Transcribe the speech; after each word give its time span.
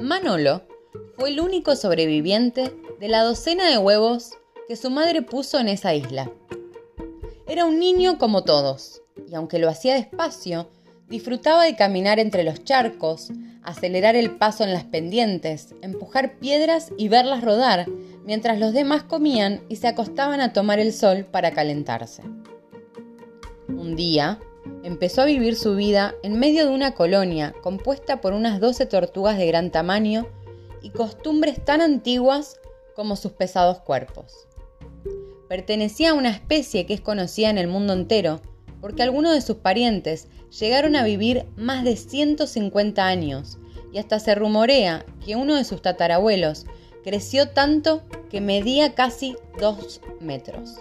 Manolo 0.00 0.62
fue 1.16 1.28
el 1.28 1.40
único 1.40 1.76
sobreviviente 1.76 2.72
de 2.98 3.08
la 3.08 3.22
docena 3.22 3.68
de 3.68 3.76
huevos 3.76 4.32
que 4.66 4.76
su 4.76 4.90
madre 4.90 5.20
puso 5.20 5.58
en 5.58 5.68
esa 5.68 5.94
isla. 5.94 6.30
Era 7.46 7.66
un 7.66 7.78
niño 7.78 8.16
como 8.18 8.44
todos, 8.44 9.02
y 9.28 9.34
aunque 9.34 9.58
lo 9.58 9.68
hacía 9.68 9.94
despacio, 9.94 10.68
disfrutaba 11.08 11.64
de 11.64 11.76
caminar 11.76 12.18
entre 12.18 12.44
los 12.44 12.64
charcos, 12.64 13.30
acelerar 13.62 14.16
el 14.16 14.30
paso 14.30 14.64
en 14.64 14.72
las 14.72 14.84
pendientes, 14.84 15.74
empujar 15.82 16.38
piedras 16.38 16.92
y 16.96 17.08
verlas 17.08 17.44
rodar, 17.44 17.86
mientras 18.24 18.58
los 18.58 18.72
demás 18.72 19.02
comían 19.02 19.60
y 19.68 19.76
se 19.76 19.88
acostaban 19.88 20.40
a 20.40 20.52
tomar 20.54 20.78
el 20.78 20.94
sol 20.94 21.26
para 21.30 21.50
calentarse. 21.50 22.22
Un 23.68 23.96
día, 23.96 24.38
empezó 24.82 25.22
a 25.22 25.26
vivir 25.26 25.56
su 25.56 25.74
vida 25.74 26.14
en 26.22 26.38
medio 26.38 26.66
de 26.66 26.72
una 26.72 26.94
colonia 26.94 27.54
compuesta 27.62 28.20
por 28.20 28.32
unas 28.32 28.60
12 28.60 28.86
tortugas 28.86 29.38
de 29.38 29.46
gran 29.46 29.70
tamaño 29.70 30.26
y 30.82 30.90
costumbres 30.90 31.64
tan 31.64 31.80
antiguas 31.80 32.60
como 32.94 33.16
sus 33.16 33.32
pesados 33.32 33.80
cuerpos. 33.80 34.46
Pertenecía 35.48 36.10
a 36.10 36.14
una 36.14 36.30
especie 36.30 36.86
que 36.86 36.94
es 36.94 37.00
conocida 37.00 37.50
en 37.50 37.58
el 37.58 37.66
mundo 37.66 37.92
entero, 37.92 38.40
porque 38.80 39.02
algunos 39.02 39.34
de 39.34 39.40
sus 39.40 39.56
parientes 39.56 40.28
llegaron 40.58 40.96
a 40.96 41.04
vivir 41.04 41.46
más 41.56 41.84
de 41.84 41.96
150 41.96 43.06
años, 43.06 43.58
y 43.92 43.98
hasta 43.98 44.20
se 44.20 44.34
rumorea 44.34 45.04
que 45.24 45.36
uno 45.36 45.56
de 45.56 45.64
sus 45.64 45.82
tatarabuelos 45.82 46.66
creció 47.02 47.48
tanto 47.48 48.02
que 48.30 48.40
medía 48.40 48.94
casi 48.94 49.36
2 49.58 50.00
metros. 50.20 50.78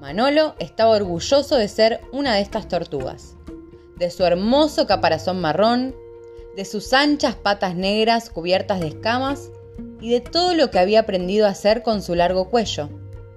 Manolo 0.00 0.54
estaba 0.58 0.96
orgulloso 0.96 1.56
de 1.56 1.68
ser 1.68 2.00
una 2.10 2.34
de 2.34 2.40
estas 2.40 2.68
tortugas, 2.68 3.36
de 3.96 4.10
su 4.10 4.24
hermoso 4.24 4.86
caparazón 4.86 5.42
marrón, 5.42 5.94
de 6.56 6.64
sus 6.64 6.94
anchas 6.94 7.34
patas 7.34 7.74
negras 7.74 8.30
cubiertas 8.30 8.80
de 8.80 8.88
escamas 8.88 9.50
y 10.00 10.08
de 10.08 10.22
todo 10.22 10.54
lo 10.54 10.70
que 10.70 10.78
había 10.78 11.00
aprendido 11.00 11.46
a 11.46 11.50
hacer 11.50 11.82
con 11.82 12.00
su 12.00 12.14
largo 12.14 12.48
cuello, 12.48 12.88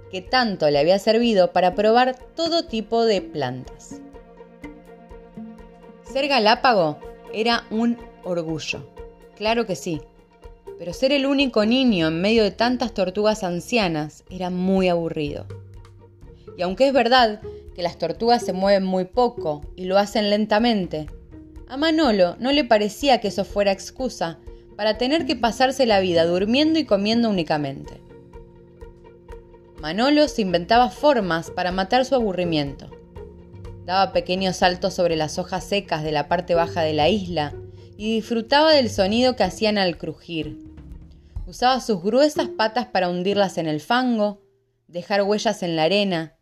que 0.09 0.21
tanto 0.21 0.69
le 0.69 0.79
había 0.79 0.99
servido 0.99 1.51
para 1.51 1.75
probar 1.75 2.15
todo 2.33 2.63
tipo 2.63 3.03
de 3.03 3.21
plantas. 3.21 3.99
Ser 6.13 6.29
galápago 6.29 6.97
era 7.33 7.65
un 7.71 7.97
orgullo, 8.23 8.89
claro 9.35 9.65
que 9.65 9.75
sí, 9.75 9.99
pero 10.79 10.93
ser 10.93 11.11
el 11.11 11.25
único 11.25 11.65
niño 11.65 12.07
en 12.07 12.21
medio 12.21 12.43
de 12.43 12.51
tantas 12.51 12.93
tortugas 12.93 13.43
ancianas 13.43 14.23
era 14.29 14.49
muy 14.49 14.87
aburrido. 14.87 15.45
Y 16.57 16.61
aunque 16.61 16.87
es 16.87 16.93
verdad 16.93 17.41
que 17.75 17.83
las 17.83 17.97
tortugas 17.97 18.43
se 18.43 18.53
mueven 18.53 18.83
muy 18.83 19.05
poco 19.05 19.61
y 19.75 19.85
lo 19.85 19.97
hacen 19.97 20.29
lentamente, 20.29 21.07
a 21.67 21.77
Manolo 21.77 22.35
no 22.39 22.51
le 22.51 22.63
parecía 22.63 23.19
que 23.19 23.29
eso 23.29 23.45
fuera 23.45 23.71
excusa 23.71 24.39
para 24.75 24.97
tener 24.97 25.25
que 25.25 25.35
pasarse 25.35 25.85
la 25.85 25.99
vida 25.99 26.25
durmiendo 26.25 26.79
y 26.79 26.85
comiendo 26.85 27.29
únicamente. 27.29 28.01
Manolo 29.81 30.27
se 30.27 30.41
inventaba 30.41 30.89
formas 30.89 31.51
para 31.51 31.71
matar 31.71 32.05
su 32.05 32.15
aburrimiento. 32.15 32.89
Daba 33.85 34.13
pequeños 34.13 34.57
saltos 34.57 34.93
sobre 34.93 35.15
las 35.15 35.37
hojas 35.39 35.63
secas 35.63 36.03
de 36.03 36.11
la 36.11 36.29
parte 36.29 36.55
baja 36.55 36.81
de 36.81 36.93
la 36.93 37.09
isla 37.09 37.53
y 37.97 38.15
disfrutaba 38.15 38.71
del 38.71 38.89
sonido 38.89 39.35
que 39.35 39.43
hacían 39.43 39.77
al 39.77 39.97
crujir. 39.97 40.59
Usaba 41.45 41.81
sus 41.81 42.01
gruesas 42.01 42.47
patas 42.47 42.85
para 42.85 43.09
hundirlas 43.09 43.57
en 43.57 43.67
el 43.67 43.81
fango, 43.81 44.42
dejar 44.93 45.23
huellas 45.23 45.63
en 45.63 45.75
la 45.75 45.83
arena 45.83 46.35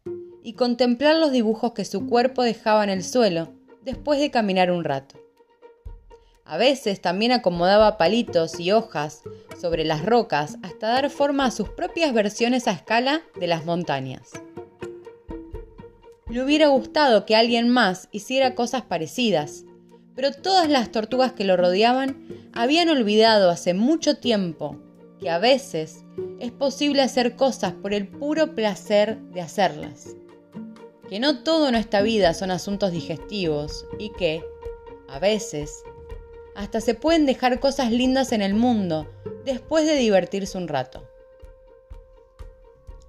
y 0.43 0.53
contemplar 0.53 1.15
los 1.15 1.31
dibujos 1.31 1.71
que 1.71 1.85
su 1.85 2.05
cuerpo 2.05 2.43
dejaba 2.43 2.83
en 2.83 2.89
el 2.89 3.01
suelo 3.01 3.53
después 3.81 4.19
de 4.19 4.29
caminar 4.29 4.71
un 4.71 4.83
rato. 4.83 5.15
A 6.43 6.57
veces 6.57 6.99
también 7.01 7.31
acomodaba 7.31 7.97
palitos 7.97 8.59
y 8.59 8.73
hojas 8.73 9.21
sobre 9.59 9.85
las 9.85 10.05
rocas 10.05 10.57
hasta 10.63 10.89
dar 10.89 11.09
forma 11.09 11.45
a 11.45 11.51
sus 11.51 11.69
propias 11.69 12.13
versiones 12.13 12.67
a 12.67 12.71
escala 12.71 13.21
de 13.39 13.47
las 13.47 13.65
montañas. 13.65 14.31
Le 16.29 16.43
hubiera 16.43 16.67
gustado 16.67 17.25
que 17.25 17.37
alguien 17.37 17.69
más 17.69 18.09
hiciera 18.11 18.53
cosas 18.53 18.81
parecidas, 18.81 19.63
pero 20.13 20.33
todas 20.33 20.69
las 20.69 20.91
tortugas 20.91 21.31
que 21.31 21.45
lo 21.45 21.55
rodeaban 21.55 22.27
habían 22.51 22.89
olvidado 22.89 23.49
hace 23.49 23.73
mucho 23.73 24.17
tiempo 24.17 24.77
que 25.21 25.29
a 25.29 25.37
veces 25.37 26.03
es 26.39 26.51
posible 26.51 27.01
hacer 27.01 27.37
cosas 27.37 27.71
por 27.73 27.93
el 27.93 28.09
puro 28.09 28.55
placer 28.55 29.17
de 29.31 29.39
hacerlas 29.39 30.15
que 31.11 31.19
no 31.19 31.43
todo 31.43 31.67
en 31.67 31.75
esta 31.75 32.01
vida 32.01 32.33
son 32.33 32.51
asuntos 32.51 32.93
digestivos 32.93 33.85
y 33.99 34.13
que, 34.13 34.45
a 35.09 35.19
veces, 35.19 35.83
hasta 36.55 36.79
se 36.79 36.93
pueden 36.93 37.25
dejar 37.25 37.59
cosas 37.59 37.91
lindas 37.91 38.31
en 38.31 38.41
el 38.41 38.53
mundo 38.53 39.11
después 39.43 39.85
de 39.85 39.95
divertirse 39.95 40.57
un 40.57 40.69
rato. 40.69 41.05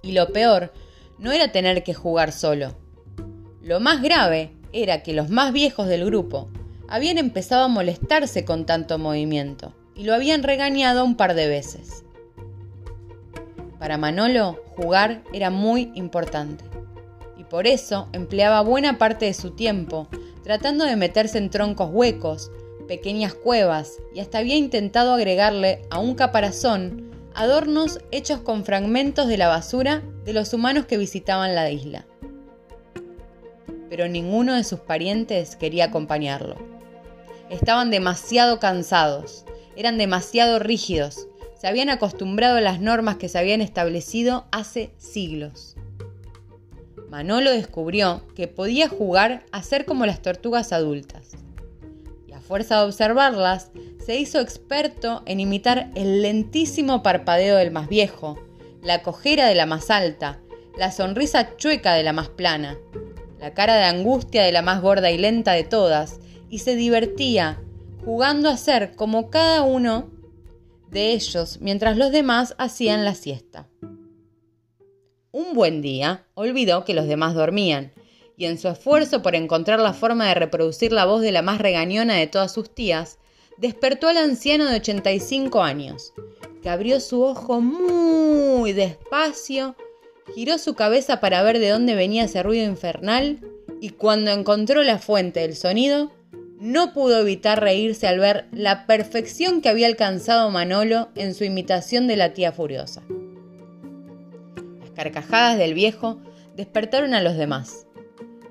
Y 0.01 0.11
lo 0.11 0.33
peor 0.33 0.73
no 1.17 1.31
era 1.31 1.53
tener 1.53 1.85
que 1.85 1.93
jugar 1.93 2.33
solo. 2.33 2.75
Lo 3.61 3.79
más 3.79 4.01
grave 4.01 4.51
era 4.73 5.01
que 5.01 5.13
los 5.13 5.29
más 5.29 5.53
viejos 5.53 5.87
del 5.87 6.03
grupo 6.03 6.49
habían 6.89 7.17
empezado 7.17 7.63
a 7.63 7.69
molestarse 7.69 8.43
con 8.43 8.65
tanto 8.65 8.99
movimiento 8.99 9.73
y 9.95 10.03
lo 10.03 10.13
habían 10.13 10.43
regañado 10.43 11.05
un 11.05 11.15
par 11.15 11.35
de 11.35 11.47
veces. 11.47 12.02
Para 13.83 13.97
Manolo, 13.97 14.63
jugar 14.77 15.23
era 15.33 15.49
muy 15.49 15.91
importante 15.95 16.63
por 17.53 17.67
eso 17.67 18.07
empleaba 18.13 18.61
buena 18.61 18.97
parte 18.97 19.25
de 19.25 19.33
su 19.35 19.51
tiempo 19.51 20.07
tratando 20.43 20.85
de 20.85 20.95
meterse 20.95 21.37
en 21.37 21.51
troncos 21.51 21.91
huecos, 21.91 22.51
pequeñas 22.87 23.35
cuevas 23.35 23.99
y 24.15 24.21
hasta 24.21 24.39
había 24.39 24.55
intentado 24.55 25.13
agregarle 25.13 25.83
a 25.91 25.99
un 25.99 26.15
caparazón 26.15 27.11
adornos 27.35 27.99
hechos 28.09 28.39
con 28.39 28.65
fragmentos 28.65 29.27
de 29.27 29.37
la 29.37 29.49
basura 29.49 30.01
de 30.25 30.33
los 30.33 30.51
humanos 30.51 30.87
que 30.87 30.97
visitaban 30.97 31.53
la 31.53 31.69
isla. 31.69 32.07
Pero 33.87 34.07
ninguno 34.07 34.55
de 34.55 34.63
sus 34.63 34.79
parientes 34.79 35.55
quería 35.55 35.85
acompañarlo. 35.85 36.55
Estaban 37.51 37.91
demasiado 37.91 38.57
cansados, 38.57 39.45
eran 39.75 39.99
demasiado 39.99 40.57
rígidos, 40.57 41.27
se 41.63 41.69
habían 41.69 41.89
acostumbrado 41.89 42.57
a 42.57 42.61
las 42.61 42.81
normas 42.81 43.15
que 43.15 43.29
se 43.29 43.39
habían 43.39 43.61
establecido 43.61 44.47
hace 44.51 44.91
siglos. 44.97 45.77
Manolo 47.09 47.51
descubrió 47.51 48.27
que 48.35 48.49
podía 48.49 48.89
jugar 48.89 49.45
a 49.53 49.63
ser 49.63 49.85
como 49.85 50.05
las 50.05 50.21
tortugas 50.21 50.73
adultas. 50.73 51.37
Y 52.27 52.33
a 52.33 52.41
fuerza 52.41 52.79
de 52.79 52.87
observarlas, 52.87 53.71
se 54.05 54.17
hizo 54.17 54.41
experto 54.41 55.23
en 55.25 55.39
imitar 55.39 55.89
el 55.95 56.21
lentísimo 56.21 57.01
parpadeo 57.01 57.55
del 57.55 57.71
más 57.71 57.87
viejo, 57.87 58.37
la 58.81 59.01
cojera 59.01 59.47
de 59.47 59.55
la 59.55 59.65
más 59.65 59.89
alta, 59.89 60.41
la 60.77 60.91
sonrisa 60.91 61.55
chueca 61.55 61.93
de 61.93 62.03
la 62.03 62.11
más 62.11 62.27
plana, 62.27 62.77
la 63.39 63.53
cara 63.53 63.75
de 63.75 63.85
angustia 63.85 64.43
de 64.43 64.51
la 64.51 64.63
más 64.63 64.81
gorda 64.81 65.11
y 65.11 65.17
lenta 65.17 65.53
de 65.53 65.63
todas, 65.63 66.19
y 66.49 66.59
se 66.59 66.75
divertía 66.75 67.61
jugando 68.03 68.49
a 68.49 68.57
ser 68.57 68.97
como 68.97 69.29
cada 69.29 69.61
uno 69.61 70.11
de 70.93 71.11
ellos 71.11 71.57
mientras 71.59 71.97
los 71.97 72.11
demás 72.11 72.55
hacían 72.57 73.03
la 73.03 73.15
siesta. 73.15 73.67
Un 75.31 75.53
buen 75.53 75.81
día 75.81 76.25
olvidó 76.35 76.85
que 76.85 76.93
los 76.93 77.07
demás 77.07 77.33
dormían, 77.33 77.91
y 78.37 78.45
en 78.45 78.59
su 78.59 78.67
esfuerzo 78.67 79.21
por 79.21 79.35
encontrar 79.35 79.79
la 79.79 79.93
forma 79.93 80.27
de 80.27 80.35
reproducir 80.35 80.91
la 80.91 81.05
voz 81.05 81.21
de 81.21 81.31
la 81.31 81.41
más 81.41 81.59
regañona 81.59 82.15
de 82.15 82.27
todas 82.27 82.51
sus 82.51 82.73
tías, 82.73 83.17
despertó 83.57 84.07
al 84.07 84.17
anciano 84.17 84.65
de 84.69 84.77
85 84.77 85.61
años, 85.61 86.13
que 86.61 86.69
abrió 86.69 86.99
su 86.99 87.23
ojo 87.23 87.61
muy 87.61 88.73
despacio, 88.73 89.75
giró 90.35 90.57
su 90.57 90.75
cabeza 90.75 91.19
para 91.19 91.41
ver 91.43 91.59
de 91.59 91.69
dónde 91.69 91.95
venía 91.95 92.25
ese 92.25 92.43
ruido 92.43 92.65
infernal, 92.65 93.39
y 93.81 93.89
cuando 93.89 94.31
encontró 94.31 94.83
la 94.83 94.99
fuente 94.99 95.41
del 95.41 95.55
sonido, 95.55 96.11
no 96.63 96.93
pudo 96.93 97.19
evitar 97.19 97.61
reírse 97.61 98.07
al 98.07 98.19
ver 98.19 98.47
la 98.51 98.87
perfección 98.87 99.61
que 99.61 99.69
había 99.69 99.87
alcanzado 99.87 100.49
Manolo 100.49 101.09
en 101.15 101.35
su 101.35 101.43
imitación 101.43 102.07
de 102.07 102.15
la 102.15 102.33
tía 102.33 102.51
furiosa 102.51 103.03
carcajadas 104.93 105.57
del 105.57 105.73
viejo 105.73 106.19
despertaron 106.55 107.13
a 107.13 107.21
los 107.21 107.35
demás. 107.35 107.85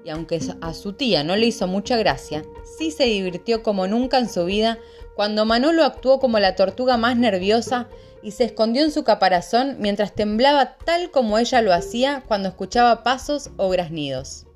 Y 0.05 0.11
aunque 0.11 0.41
a 0.61 0.75
su 0.75 0.95
tía 0.95 1.23
no 1.23 1.37
le 1.37 1.47
hizo 1.47 1.69
mucha 1.69 1.97
gracia, 1.97 2.43
sí 2.77 2.91
se 2.91 3.05
divirtió 3.05 3.63
como 3.63 3.87
nunca 3.87 4.19
en 4.19 4.29
su 4.29 4.45
vida 4.45 4.79
cuando 5.15 5.45
Manolo 5.45 5.85
actuó 5.85 6.19
como 6.19 6.41
la 6.41 6.57
tortuga 6.57 6.97
más 6.97 7.17
nerviosa 7.17 7.89
y 8.23 8.33
se 8.33 8.45
escondió 8.45 8.83
en 8.83 8.91
su 8.91 9.05
caparazón 9.05 9.77
mientras 9.79 10.15
temblaba 10.15 10.77
tal 10.77 11.11
como 11.11 11.39
ella 11.39 11.63
lo 11.63 11.73
hacía 11.73 12.25
cuando 12.27 12.49
escuchaba 12.49 13.05
pasos 13.05 13.51
o 13.57 13.69
graznidos. 13.69 14.47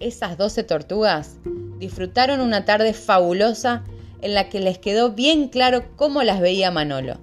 Esas 0.00 0.36
doce 0.36 0.64
tortugas 0.64 1.36
disfrutaron 1.78 2.40
una 2.40 2.64
tarde 2.64 2.92
fabulosa 2.94 3.84
en 4.20 4.34
la 4.34 4.48
que 4.48 4.60
les 4.60 4.78
quedó 4.78 5.12
bien 5.12 5.48
claro 5.48 5.84
cómo 5.96 6.22
las 6.22 6.40
veía 6.40 6.70
Manolo 6.70 7.18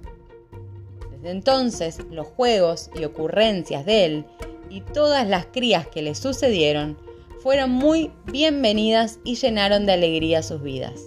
desde 1.18 1.30
entonces, 1.32 1.98
los 2.10 2.28
juegos 2.28 2.90
y 2.94 3.04
ocurrencias 3.04 3.84
de 3.84 4.04
él 4.04 4.24
y 4.70 4.82
todas 4.82 5.26
las 5.26 5.46
crías 5.46 5.86
que 5.86 6.02
le 6.02 6.14
sucedieron 6.14 6.96
fueron 7.40 7.70
muy 7.70 8.12
bienvenidas 8.26 9.18
y 9.24 9.34
llenaron 9.34 9.84
de 9.84 9.92
alegría 9.92 10.42
sus 10.42 10.62
vidas. 10.62 11.00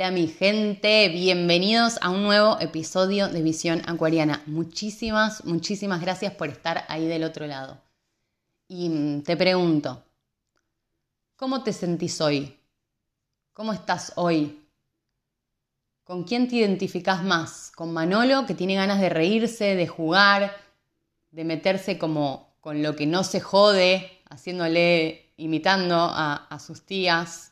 Hola 0.00 0.12
mi 0.12 0.28
gente, 0.28 1.10
bienvenidos 1.10 1.98
a 2.00 2.08
un 2.08 2.22
nuevo 2.22 2.58
episodio 2.58 3.28
de 3.28 3.42
Visión 3.42 3.82
Acuariana. 3.84 4.42
Muchísimas, 4.46 5.44
muchísimas 5.44 6.00
gracias 6.00 6.32
por 6.32 6.48
estar 6.48 6.86
ahí 6.88 7.06
del 7.06 7.22
otro 7.22 7.46
lado. 7.46 7.78
Y 8.66 8.88
mm, 8.88 9.24
te 9.24 9.36
pregunto, 9.36 10.02
¿cómo 11.36 11.62
te 11.62 11.74
sentís 11.74 12.18
hoy? 12.22 12.56
¿Cómo 13.52 13.74
estás 13.74 14.14
hoy? 14.16 14.66
¿Con 16.02 16.24
quién 16.24 16.48
te 16.48 16.56
identificás 16.56 17.22
más? 17.22 17.70
¿Con 17.76 17.92
Manolo, 17.92 18.46
que 18.46 18.54
tiene 18.54 18.76
ganas 18.76 19.02
de 19.02 19.10
reírse, 19.10 19.76
de 19.76 19.86
jugar, 19.86 20.56
de 21.30 21.44
meterse 21.44 21.98
como 21.98 22.54
con 22.62 22.82
lo 22.82 22.96
que 22.96 23.04
no 23.04 23.22
se 23.22 23.40
jode, 23.40 24.22
haciéndole, 24.30 25.30
imitando 25.36 25.96
a, 25.96 26.46
a 26.48 26.58
sus 26.58 26.86
tías? 26.86 27.49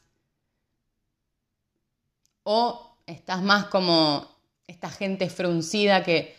O 2.51 2.97
estás 3.05 3.43
más 3.43 3.67
como 3.67 4.27
esta 4.67 4.89
gente 4.89 5.29
fruncida 5.29 6.03
que, 6.03 6.35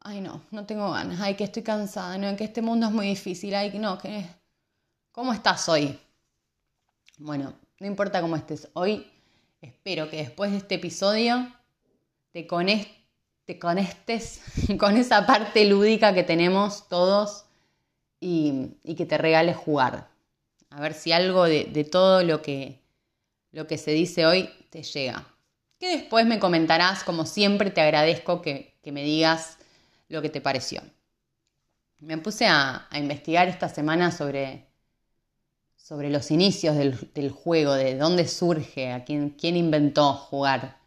ay 0.00 0.20
no, 0.20 0.42
no 0.50 0.66
tengo 0.66 0.90
ganas, 0.90 1.22
ay 1.22 1.36
que 1.36 1.44
estoy 1.44 1.62
cansada, 1.62 2.18
no, 2.18 2.36
que 2.36 2.44
este 2.44 2.60
mundo 2.60 2.88
es 2.88 2.92
muy 2.92 3.06
difícil, 3.06 3.54
ay 3.54 3.70
no, 3.78 3.96
que... 3.96 4.26
¿Cómo 5.10 5.32
estás 5.32 5.70
hoy? 5.70 5.98
Bueno, 7.16 7.54
no 7.80 7.86
importa 7.86 8.20
cómo 8.20 8.36
estés 8.36 8.68
hoy, 8.74 9.10
espero 9.62 10.10
que 10.10 10.18
después 10.18 10.50
de 10.50 10.58
este 10.58 10.74
episodio 10.74 11.50
te, 12.32 12.46
conectes 12.46 14.42
con 14.78 14.98
esa 14.98 15.24
parte 15.24 15.64
lúdica 15.64 16.12
que 16.12 16.24
tenemos 16.24 16.88
todos 16.88 17.46
y, 18.20 18.76
que 18.98 19.06
te 19.06 19.16
regales 19.16 19.56
jugar. 19.56 20.10
A 20.68 20.78
ver 20.82 20.92
si 20.92 21.10
algo 21.12 21.44
de 21.44 21.88
todo 21.90 22.22
lo 22.22 22.42
que, 22.42 22.81
lo 23.52 23.66
que 23.66 23.78
se 23.78 23.92
dice 23.92 24.26
hoy 24.26 24.50
te 24.70 24.82
llega. 24.82 25.26
Que 25.78 25.96
después 25.96 26.26
me 26.26 26.38
comentarás, 26.38 27.04
como 27.04 27.26
siempre 27.26 27.70
te 27.70 27.80
agradezco 27.80 28.42
que, 28.42 28.78
me 28.84 29.02
digas 29.02 29.58
lo 30.08 30.22
que 30.22 30.30
te 30.30 30.40
pareció. 30.40 30.82
Me 32.00 32.18
puse 32.18 32.46
a, 32.46 32.88
investigar 32.94 33.48
esta 33.48 33.68
semana 33.68 34.10
sobre, 34.10 34.66
sobre 35.76 36.10
los 36.10 36.30
inicios 36.30 36.76
del, 36.76 37.30
juego, 37.30 37.74
de 37.74 37.96
dónde 37.96 38.26
surge, 38.26 38.92
a 38.92 39.04
quién, 39.04 39.36
inventó 39.42 40.14
jugar. 40.14 40.78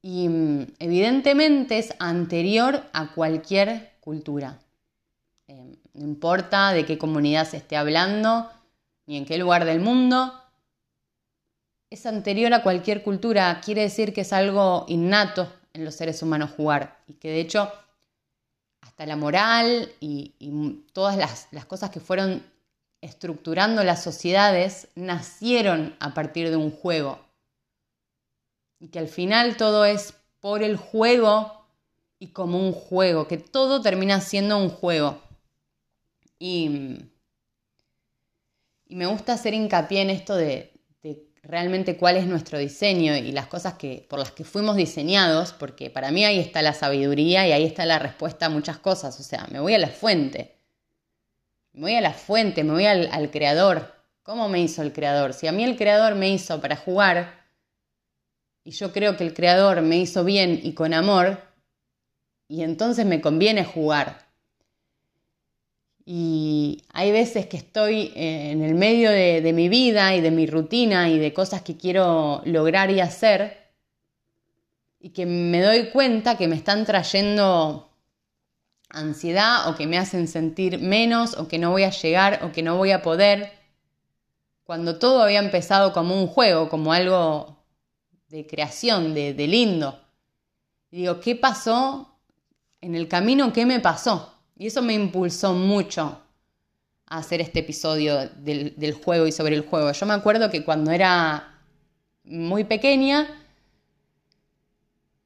Y 0.00 0.28
mm, 0.28 0.74
evidentemente 0.78 1.78
es 1.78 1.94
anterior 1.98 2.84
a 2.92 3.12
cualquier 3.14 3.92
cultura. 4.00 4.58
Eh, 5.48 5.76
no 5.94 6.04
importa 6.04 6.72
de 6.72 6.84
qué 6.84 6.98
comunidad 6.98 7.48
se 7.48 7.58
esté 7.58 7.76
hablando, 7.76 8.50
ni 9.06 9.16
en 9.16 9.24
qué 9.24 9.38
lugar 9.38 9.64
del 9.64 9.80
mundo, 9.80 10.32
es 11.90 12.06
anterior 12.06 12.52
a 12.52 12.62
cualquier 12.62 13.02
cultura, 13.02 13.60
quiere 13.64 13.82
decir 13.82 14.12
que 14.12 14.22
es 14.22 14.32
algo 14.32 14.84
innato 14.88 15.52
en 15.72 15.84
los 15.84 15.94
seres 15.94 16.22
humanos 16.22 16.50
jugar 16.56 16.98
y 17.06 17.14
que 17.14 17.28
de 17.30 17.40
hecho 17.40 17.72
hasta 18.80 19.06
la 19.06 19.16
moral 19.16 19.90
y, 20.00 20.34
todas 20.92 21.16
las, 21.16 21.48
las 21.52 21.64
cosas 21.64 21.90
que 21.90 22.00
fueron 22.00 22.42
estructurando 23.00 23.84
las 23.84 24.02
sociedades 24.02 24.88
nacieron 24.96 25.96
a 26.00 26.14
partir 26.14 26.50
de 26.50 26.56
un 26.56 26.70
juego 26.70 27.20
y 28.80 28.88
que 28.88 28.98
al 28.98 29.08
final 29.08 29.56
todo 29.56 29.84
es 29.84 30.14
por 30.40 30.62
el 30.62 30.76
juego 30.76 31.64
y 32.18 32.28
como 32.28 32.58
un 32.58 32.72
juego, 32.72 33.28
que 33.28 33.38
todo 33.38 33.80
termina 33.80 34.20
siendo 34.20 34.58
un 34.58 34.68
juego. 34.68 35.20
Y, 36.38 36.98
y 38.86 38.96
me 38.96 39.06
gusta 39.06 39.34
hacer 39.34 39.54
hincapié 39.54 40.02
en 40.02 40.10
esto 40.10 40.36
de, 40.36 40.77
realmente 41.42 41.96
cuál 41.96 42.16
es 42.16 42.26
nuestro 42.26 42.58
diseño 42.58 43.16
y 43.16 43.32
las 43.32 43.46
cosas 43.46 43.74
que, 43.74 44.06
por 44.08 44.18
las 44.18 44.32
que 44.32 44.44
fuimos 44.44 44.76
diseñados, 44.76 45.52
porque 45.52 45.90
para 45.90 46.10
mí 46.10 46.24
ahí 46.24 46.38
está 46.38 46.62
la 46.62 46.74
sabiduría 46.74 47.46
y 47.46 47.52
ahí 47.52 47.64
está 47.64 47.86
la 47.86 47.98
respuesta 47.98 48.46
a 48.46 48.50
muchas 48.50 48.78
cosas. 48.78 49.18
O 49.18 49.22
sea, 49.22 49.46
me 49.50 49.60
voy 49.60 49.74
a 49.74 49.78
la 49.78 49.88
fuente. 49.88 50.56
Me 51.72 51.82
voy 51.82 51.94
a 51.94 52.00
la 52.00 52.12
fuente, 52.12 52.64
me 52.64 52.72
voy 52.72 52.86
al, 52.86 53.08
al 53.12 53.30
creador. 53.30 53.94
¿Cómo 54.22 54.48
me 54.48 54.60
hizo 54.60 54.82
el 54.82 54.92
creador? 54.92 55.32
Si 55.32 55.46
a 55.46 55.52
mí 55.52 55.64
el 55.64 55.76
creador 55.76 56.14
me 56.14 56.28
hizo 56.28 56.60
para 56.60 56.76
jugar, 56.76 57.46
y 58.64 58.72
yo 58.72 58.92
creo 58.92 59.16
que 59.16 59.24
el 59.24 59.32
creador 59.32 59.80
me 59.80 59.96
hizo 59.96 60.24
bien 60.24 60.60
y 60.62 60.74
con 60.74 60.92
amor, 60.92 61.40
y 62.48 62.62
entonces 62.62 63.06
me 63.06 63.20
conviene 63.20 63.64
jugar. 63.64 64.27
Y 66.10 66.84
hay 66.94 67.12
veces 67.12 67.48
que 67.48 67.58
estoy 67.58 68.14
eh, 68.16 68.52
en 68.52 68.62
el 68.62 68.74
medio 68.74 69.10
de, 69.10 69.52
mi 69.52 69.68
vida 69.68 70.14
y 70.14 70.22
de 70.22 70.30
mi 70.30 70.46
rutina 70.46 71.10
y 71.10 71.18
de 71.18 71.34
cosas 71.34 71.60
que 71.60 71.76
quiero 71.76 72.40
lograr 72.46 72.90
y 72.90 73.00
hacer 73.00 73.58
y 74.98 75.10
que 75.10 75.26
me 75.26 75.60
doy 75.60 75.90
cuenta 75.90 76.38
que 76.38 76.48
me 76.48 76.56
están 76.56 76.86
trayendo 76.86 77.90
ansiedad 78.88 79.68
o 79.68 79.76
que 79.76 79.86
me 79.86 79.98
hacen 79.98 80.28
sentir 80.28 80.78
menos 80.78 81.36
o 81.36 81.46
que 81.46 81.58
no 81.58 81.72
voy 81.72 81.82
a 81.82 81.90
llegar 81.90 82.40
o 82.42 82.52
que 82.52 82.62
no 82.62 82.78
voy 82.78 82.92
a 82.92 83.02
poder, 83.02 83.52
cuando 84.64 84.98
todo 84.98 85.22
había 85.22 85.40
empezado 85.40 85.92
como 85.92 86.18
un 86.18 86.26
juego, 86.26 86.70
como 86.70 86.94
algo 86.94 87.58
de 88.28 88.46
creación, 88.46 89.12
de, 89.12 89.46
lindo. 89.46 90.00
Y 90.90 91.00
digo, 91.02 91.20
¿qué 91.20 91.36
pasó 91.36 92.18
en 92.80 92.94
el 92.94 93.08
camino? 93.08 93.52
¿Qué 93.52 93.66
me 93.66 93.80
pasó? 93.80 94.37
Y 94.58 94.66
eso 94.66 94.82
me 94.82 94.92
impulsó 94.92 95.54
mucho 95.54 96.20
a 97.06 97.18
hacer 97.18 97.40
este 97.40 97.60
episodio 97.60 98.28
del, 98.28 99.00
juego 99.04 99.28
y 99.28 99.32
sobre 99.32 99.54
el 99.54 99.64
juego. 99.64 99.92
Yo 99.92 100.04
me 100.04 100.14
acuerdo 100.14 100.50
que 100.50 100.64
cuando 100.64 100.90
era 100.90 101.60
muy 102.24 102.64
pequeña, 102.64 103.28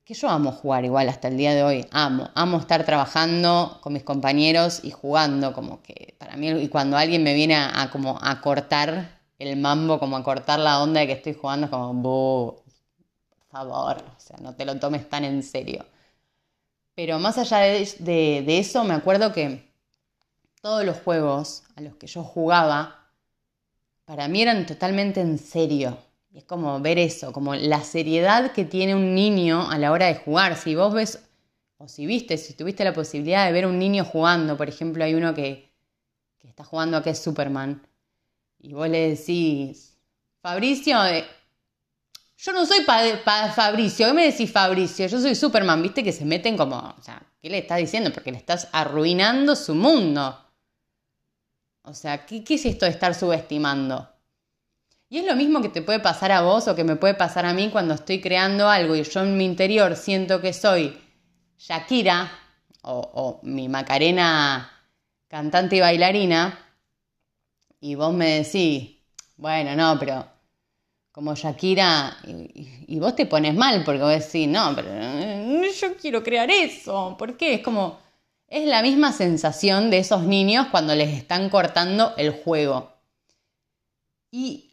que 0.05 0.13
yo 0.13 0.29
amo 0.29 0.53
jugar 0.53 0.85
igual 0.85 1.09
hasta 1.09 1.29
el 1.29 1.39
día 1.39 1.55
de 1.55 1.63
hoy, 1.63 1.87
amo, 1.93 2.31
amo 2.35 2.59
estar 2.59 2.85
trabajando 2.85 3.79
con 3.81 3.95
mis 3.95 4.03
compañeros 4.03 4.81
y 4.85 4.91
jugando, 4.91 5.55
como 5.55 5.81
que 5.81 6.15
para 6.19 6.37
mí, 6.37 6.51
y 6.51 6.69
cuando 6.69 6.99
alguien 6.99 7.23
me 7.25 7.33
viene 7.33 7.57
a, 7.57 7.89
como 7.91 8.19
a 8.21 8.39
cortar 8.43 9.19
el 9.39 9.57
mambo, 9.57 9.99
como 9.99 10.19
a 10.19 10.23
cortar 10.23 10.61
la 10.61 10.83
onda 10.83 11.01
de 11.01 11.07
que 11.07 11.15
estoy 11.15 11.33
jugando, 11.33 11.67
es 11.67 11.71
como, 11.71 12.03
por 12.03 12.63
favor, 13.51 13.97
o 13.97 14.21
sea, 14.21 14.37
no 14.43 14.55
te 14.55 14.67
lo 14.67 14.79
tomes 14.79 15.09
tan 15.09 15.25
en 15.25 15.43
serio. 15.43 15.87
Pero 16.95 17.19
más 17.19 17.39
allá 17.39 17.59
de, 17.59 18.59
eso, 18.59 18.85
me 18.85 18.95
acuerdo 18.95 19.33
que 19.33 19.71
todos 20.61 20.85
los 20.85 20.99
juegos 20.99 21.65
a 21.75 21.81
los 21.81 21.97
que 21.97 22.07
yo 22.07 22.23
jugaba, 22.23 23.09
para 24.05 24.29
mí 24.29 24.43
eran 24.43 24.67
totalmente 24.67 25.21
en 25.21 25.39
serio. 25.39 25.99
Y 26.31 26.39
es 26.39 26.45
como 26.45 26.81
ver 26.81 26.99
eso, 26.99 27.33
como 27.33 27.55
la 27.55 27.83
seriedad 27.83 28.53
que 28.53 28.65
tiene 28.65 28.95
un 28.95 29.15
niño 29.15 29.71
a 29.71 29.79
la 29.79 29.93
hora 29.93 30.07
de 30.07 30.17
jugar. 30.17 30.57
Si 30.57 30.75
vos 30.75 30.93
ves, 30.93 31.23
o 31.79 31.89
si 31.89 32.07
viste, 32.07 32.37
si 32.39 32.55
tuviste 32.55 32.85
la 32.85 32.93
posibilidad 32.93 33.47
de 33.47 33.53
ver 33.53 33.67
un 33.67 33.79
niño 33.79 34.05
jugando, 34.05 34.57
por 34.57 34.69
ejemplo, 34.69 35.05
hay 35.05 35.15
uno 35.15 35.35
que, 35.35 35.71
que 36.39 36.49
está 36.49 36.65
jugando 36.65 36.97
a 36.97 37.03
que 37.03 37.11
es 37.11 37.19
Superman, 37.19 37.87
y 38.59 38.75
vos 38.75 38.89
le 38.89 39.11
decís, 39.11 39.99
Fabricio, 40.41 41.05
eh, 41.07 41.25
yo 42.45 42.53
no 42.53 42.67
soy 42.67 42.81
para 42.81 43.53
Fabricio, 43.53 44.09
¿qué 44.09 44.13
me 44.13 44.25
decís 44.25 44.51
Fabricio? 44.51 45.07
Yo 45.07 45.21
soy 45.21 45.37
Superman, 45.37 45.81
viste 45.81 46.03
que 46.03 46.11
se 46.11 46.25
meten 46.25 46.57
como, 46.57 46.77
o 46.77 47.01
sea, 47.01 47.23
¿qué 47.41 47.49
le 47.49 47.59
estás 47.59 47.79
diciendo? 47.79 48.13
Porque 48.13 48.33
le 48.33 48.39
estás 48.39 48.69
arruinando 48.73 49.55
su 49.55 49.77
mundo. 49.77 50.37
O 51.83 51.95
sea, 51.95 52.27
¿qué, 52.27 52.43
¿qué, 52.43 52.55
es 52.55 52.67
esto 52.67 52.85
de 52.85 52.91
estar 52.91 53.15
subestimando? 53.15 54.09
Y 55.09 55.19
es 55.19 55.25
lo 55.25 55.37
mismo 55.37 55.63
que 55.63 55.69
te 55.69 55.83
puede 55.83 56.01
pasar 56.01 56.33
a 56.33 56.41
vos 56.41 56.67
o 56.67 56.75
que 56.75 56.83
me 56.83 56.97
puede 56.97 57.15
pasar 57.15 57.47
a 57.47 57.55
mí 57.55 57.71
cuando 57.71 57.95
estoy 57.95 58.21
creando 58.21 58.69
algo 58.69 58.97
y 58.97 59.05
yo 59.05 59.21
en 59.21 59.37
mi 59.37 59.45
interior 59.45 59.95
siento 59.95 60.41
que 60.41 60.53
soy 60.53 61.01
Shakira 61.59 62.33
o 62.83 63.39
mi 63.45 63.69
Macarena 63.69 64.69
cantante 65.29 65.77
y 65.77 65.81
bailarina 65.81 66.59
y 67.81 67.95
vos 67.95 68.13
me 68.13 68.43
decís, 68.43 68.97
bueno, 69.37 69.77
no, 69.77 69.97
pero 69.99 70.32
como 71.13 71.35
Shakira, 71.35 72.17
y, 72.25 72.99
vos 72.99 73.15
te 73.15 73.27
pones 73.27 73.55
mal 73.55 73.85
porque 73.85 74.01
vos 74.01 74.19
decís, 74.19 74.49
no, 74.49 74.75
pero 74.75 74.89
eh, 74.91 75.71
yo 75.79 75.95
quiero 75.97 76.23
crear 76.23 76.51
eso. 76.51 77.17
¿Por 77.19 77.37
qué? 77.37 77.55
Es 77.55 77.61
como, 77.61 77.99
es 78.49 78.67
la 78.67 78.83
misma 78.83 79.13
sensación 79.13 79.91
de 79.91 79.99
esos 79.99 80.23
niños 80.23 80.69
cuando 80.71 80.95
les 80.95 81.11
están 81.11 81.51
cortando 81.51 82.15
el 82.17 82.31
juego. 82.31 82.91
Y 84.31 84.71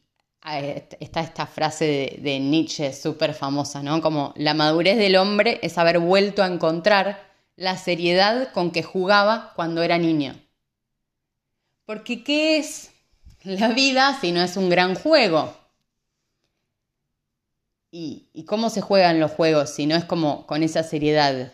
está 1.00 1.20
esta 1.20 1.46
frase 1.46 1.86
de, 1.86 2.20
de 2.22 2.40
Nietzsche 2.40 2.94
súper 2.94 3.34
famosa, 3.34 3.84
¿no? 3.84 4.02
Como 4.02 4.34
la 4.38 4.54
madurez 4.54 4.98
del 4.98 5.18
hombre 5.18 5.60
es 5.62 5.78
haber 5.78 6.00
vuelto 6.00 6.42
a 6.42 6.48
encontrar 6.48 7.30
la 7.58 7.78
seriedad 7.78 8.54
con 8.54 8.72
que 8.72 8.84
jugaba 8.84 9.52
cuando 9.58 9.84
era 9.84 9.98
niño. 9.98 10.40
Porque 11.86 12.24
¿qué 12.24 12.58
es 12.58 12.92
la 13.44 13.68
vida 13.70 14.18
si 14.22 14.32
no 14.32 14.42
es 14.42 14.56
un 14.56 14.70
gran 14.70 14.96
juego? 14.96 15.59
Y, 17.92 18.44
cómo 18.46 18.70
se 18.70 18.82
juegan 18.82 19.20
los 19.20 19.32
juegos, 19.32 19.72
si 19.72 19.86
no 19.86 19.96
es 19.96 20.06
como 20.06 20.46
con 20.46 20.64
esa 20.64 20.84
seriedad. 20.84 21.54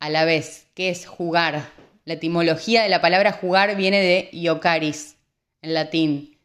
A 0.00 0.10
la 0.10 0.24
vez, 0.24 0.66
¿qué 0.74 0.90
es 0.90 1.06
jugar? 1.06 1.70
La 2.04 2.14
etimología 2.14 2.82
de 2.82 2.88
la 2.88 3.00
palabra 3.00 3.32
jugar 3.32 3.76
viene 3.76 4.00
de 4.00 4.28
iocaris, 4.32 5.16
en 5.62 5.74
latín, 5.74 6.38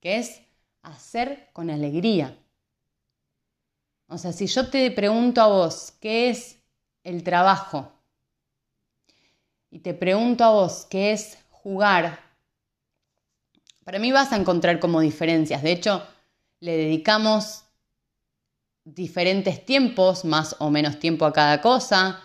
que 0.00 0.16
es 0.16 0.40
hacer 0.82 1.48
con 1.52 1.70
alegría. 1.70 2.36
O 4.08 4.18
sea, 4.18 4.32
si 4.32 4.46
yo 4.46 4.70
te 4.70 4.90
pregunto 4.90 5.42
a 5.42 5.48
vos, 5.48 5.92
¿qué 6.00 6.30
es 6.30 6.58
el 7.04 7.22
trabajo? 7.22 7.92
Y 9.70 9.80
te 9.80 9.94
pregunto 9.94 10.44
a 10.44 10.50
vos, 10.50 10.86
¿qué 10.88 11.12
es 11.12 11.38
jugar? 11.50 12.20
Para 13.84 13.98
mí 13.98 14.10
vas 14.12 14.32
a 14.32 14.36
encontrar 14.36 14.80
como 14.80 15.00
diferencias. 15.00 15.62
De 15.62 15.72
hecho, 15.72 16.02
le 16.60 16.76
dedicamos 16.76 17.65
diferentes 18.86 19.66
tiempos, 19.66 20.24
más 20.24 20.54
o 20.60 20.70
menos 20.70 20.98
tiempo 20.98 21.26
a 21.26 21.32
cada 21.32 21.60
cosa. 21.60 22.20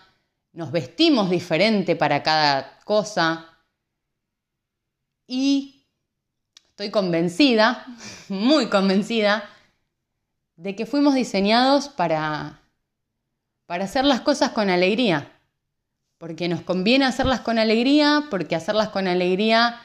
Nos 0.53 0.71
vestimos 0.71 1.29
diferente 1.29 1.95
para 1.95 2.21
cada 2.21 2.79
cosa. 2.85 3.47
Y 5.25 5.87
estoy 6.69 6.91
convencida, 6.91 7.85
muy 8.29 8.69
convencida, 8.69 9.49
de 10.55 10.75
que 10.75 10.85
fuimos 10.85 11.15
diseñados 11.15 11.89
para, 11.89 12.61
para 13.65 13.85
hacer 13.85 14.05
las 14.05 14.21
cosas 14.21 14.51
con 14.51 14.69
alegría. 14.69 15.31
Porque 16.19 16.47
nos 16.47 16.61
conviene 16.61 17.05
hacerlas 17.05 17.39
con 17.39 17.57
alegría, 17.57 18.27
porque 18.29 18.55
hacerlas 18.55 18.89
con 18.89 19.07
alegría 19.07 19.81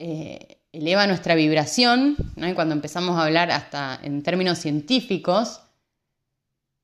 eh, 0.00 0.51
eleva 0.72 1.06
nuestra 1.06 1.34
vibración, 1.34 2.16
y 2.36 2.52
cuando 2.54 2.74
empezamos 2.74 3.18
a 3.18 3.24
hablar 3.24 3.50
hasta 3.50 4.00
en 4.02 4.22
términos 4.22 4.58
científicos, 4.58 5.60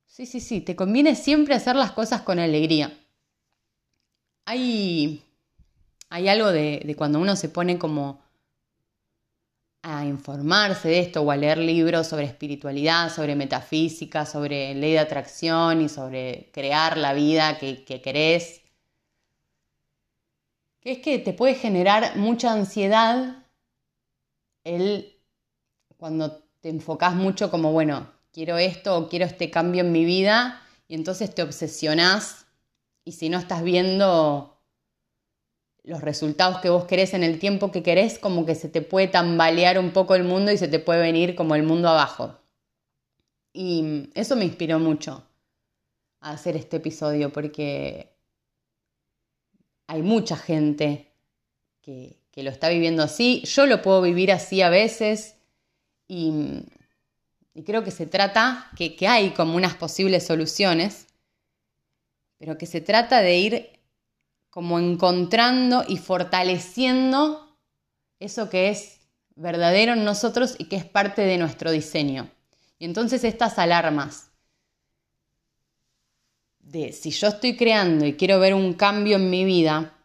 sí, 0.05 0.25
sí, 0.25 0.39
sí, 0.39 0.61
te 0.61 0.75
conviene 0.75 1.15
siempre 1.15 1.55
hacer 1.55 1.75
las 1.75 1.91
cosas 1.91 2.21
con 2.21 2.39
alegría. 2.39 2.93
Hay, 4.45 5.23
hay 6.09 6.27
algo 6.29 6.51
de, 6.51 6.81
de 6.85 6.95
cuando 6.95 7.19
uno 7.19 7.35
se 7.35 7.49
pone 7.49 7.79
como 7.79 8.21
a 9.81 10.05
informarse 10.05 10.89
de 10.89 10.99
esto 10.99 11.21
o 11.21 11.31
a 11.31 11.37
leer 11.37 11.57
libros 11.57 12.07
sobre 12.07 12.25
espiritualidad, 12.25 13.11
sobre 13.11 13.35
metafísica, 13.35 14.25
sobre 14.25 14.75
ley 14.75 14.93
de 14.93 14.99
atracción 14.99 15.81
y 15.81 15.89
sobre 15.89 16.49
crear 16.53 16.97
la 16.97 17.13
vida 17.13 17.57
que, 17.57 17.85
que 17.85 18.01
querés, 18.01 18.61
que 20.81 20.91
es 20.93 20.99
que 20.99 21.19
te 21.19 21.33
puede 21.33 21.55
generar 21.55 22.17
mucha 22.17 22.51
ansiedad 22.51 23.38
el 24.63 25.19
cuando 25.97 26.43
te 26.61 26.69
enfocas 26.69 27.15
mucho 27.15 27.51
como, 27.51 27.71
bueno, 27.71 28.11
quiero 28.31 28.57
esto 28.57 28.97
o 28.97 29.09
quiero 29.09 29.25
este 29.25 29.49
cambio 29.49 29.81
en 29.81 29.91
mi 29.91 30.05
vida 30.05 30.61
y 30.87 30.95
entonces 30.95 31.33
te 31.33 31.43
obsesionás 31.43 32.47
y 33.03 33.13
si 33.13 33.29
no 33.29 33.37
estás 33.39 33.63
viendo 33.63 34.59
los 35.83 36.01
resultados 36.01 36.59
que 36.59 36.69
vos 36.69 36.85
querés 36.85 37.13
en 37.13 37.23
el 37.23 37.39
tiempo 37.39 37.71
que 37.71 37.83
querés, 37.83 38.19
como 38.19 38.45
que 38.45 38.55
se 38.55 38.69
te 38.69 38.81
puede 38.81 39.07
tambalear 39.07 39.79
un 39.79 39.91
poco 39.91 40.15
el 40.15 40.23
mundo 40.23 40.51
y 40.51 40.57
se 40.57 40.67
te 40.67 40.79
puede 40.79 41.01
venir 41.01 41.35
como 41.35 41.55
el 41.55 41.63
mundo 41.63 41.89
abajo. 41.89 42.37
Y 43.53 44.09
eso 44.13 44.35
me 44.35 44.45
inspiró 44.45 44.79
mucho 44.79 45.25
a 46.19 46.31
hacer 46.31 46.55
este 46.55 46.77
episodio 46.77 47.31
porque 47.31 48.15
hay 49.87 50.03
mucha 50.03 50.37
gente 50.37 51.11
que, 51.81 52.18
lo 52.35 52.49
está 52.49 52.69
viviendo 52.69 53.03
así. 53.03 53.43
Yo 53.45 53.65
lo 53.65 53.81
puedo 53.81 54.01
vivir 54.01 54.31
así 54.31 54.61
a 54.61 54.69
veces 54.69 55.35
y, 56.07 56.63
creo 57.65 57.83
que 57.83 57.91
se 57.91 58.05
trata, 58.05 58.69
que, 58.77 58.95
que 58.95 59.07
hay 59.07 59.31
como 59.31 59.55
unas 59.55 59.75
posibles 59.75 60.25
soluciones, 60.25 61.07
pero 62.37 62.57
que 62.57 62.65
se 62.65 62.81
trata 62.81 63.21
de 63.21 63.37
ir 63.37 63.69
como 64.49 64.79
encontrando 64.79 65.83
y 65.87 65.97
fortaleciendo 65.97 67.57
eso 68.19 68.49
que 68.49 68.69
es 68.69 68.99
verdadero 69.35 69.93
en 69.93 70.03
nosotros 70.03 70.55
y 70.57 70.65
que 70.65 70.77
es 70.77 70.85
parte 70.85 71.21
de 71.21 71.37
nuestro 71.37 71.71
diseño. 71.71 72.29
Y 72.79 72.85
entonces 72.85 73.23
estas 73.23 73.59
alarmas 73.59 74.31
de 76.59 76.93
si 76.93 77.11
yo 77.11 77.27
estoy 77.27 77.55
creando 77.57 78.05
y 78.05 78.13
quiero 78.13 78.39
ver 78.39 78.53
un 78.53 78.73
cambio 78.73 79.17
en 79.17 79.29
mi 79.29 79.43
vida, 79.43 79.98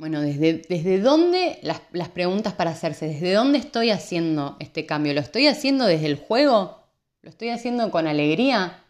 bueno, 0.00 0.22
desde, 0.22 0.62
desde 0.66 0.98
dónde 0.98 1.58
las, 1.60 1.82
las 1.92 2.08
preguntas 2.08 2.54
para 2.54 2.70
hacerse, 2.70 3.06
desde 3.06 3.34
dónde 3.34 3.58
estoy 3.58 3.90
haciendo 3.90 4.56
este 4.58 4.86
cambio, 4.86 5.12
¿lo 5.12 5.20
estoy 5.20 5.46
haciendo 5.46 5.84
desde 5.84 6.06
el 6.06 6.16
juego? 6.16 6.82
¿Lo 7.20 7.28
estoy 7.28 7.50
haciendo 7.50 7.90
con 7.90 8.06
alegría? 8.06 8.82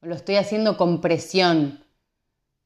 ¿O 0.00 0.06
lo 0.06 0.14
estoy 0.14 0.36
haciendo 0.36 0.78
con 0.78 1.02
presión? 1.02 1.84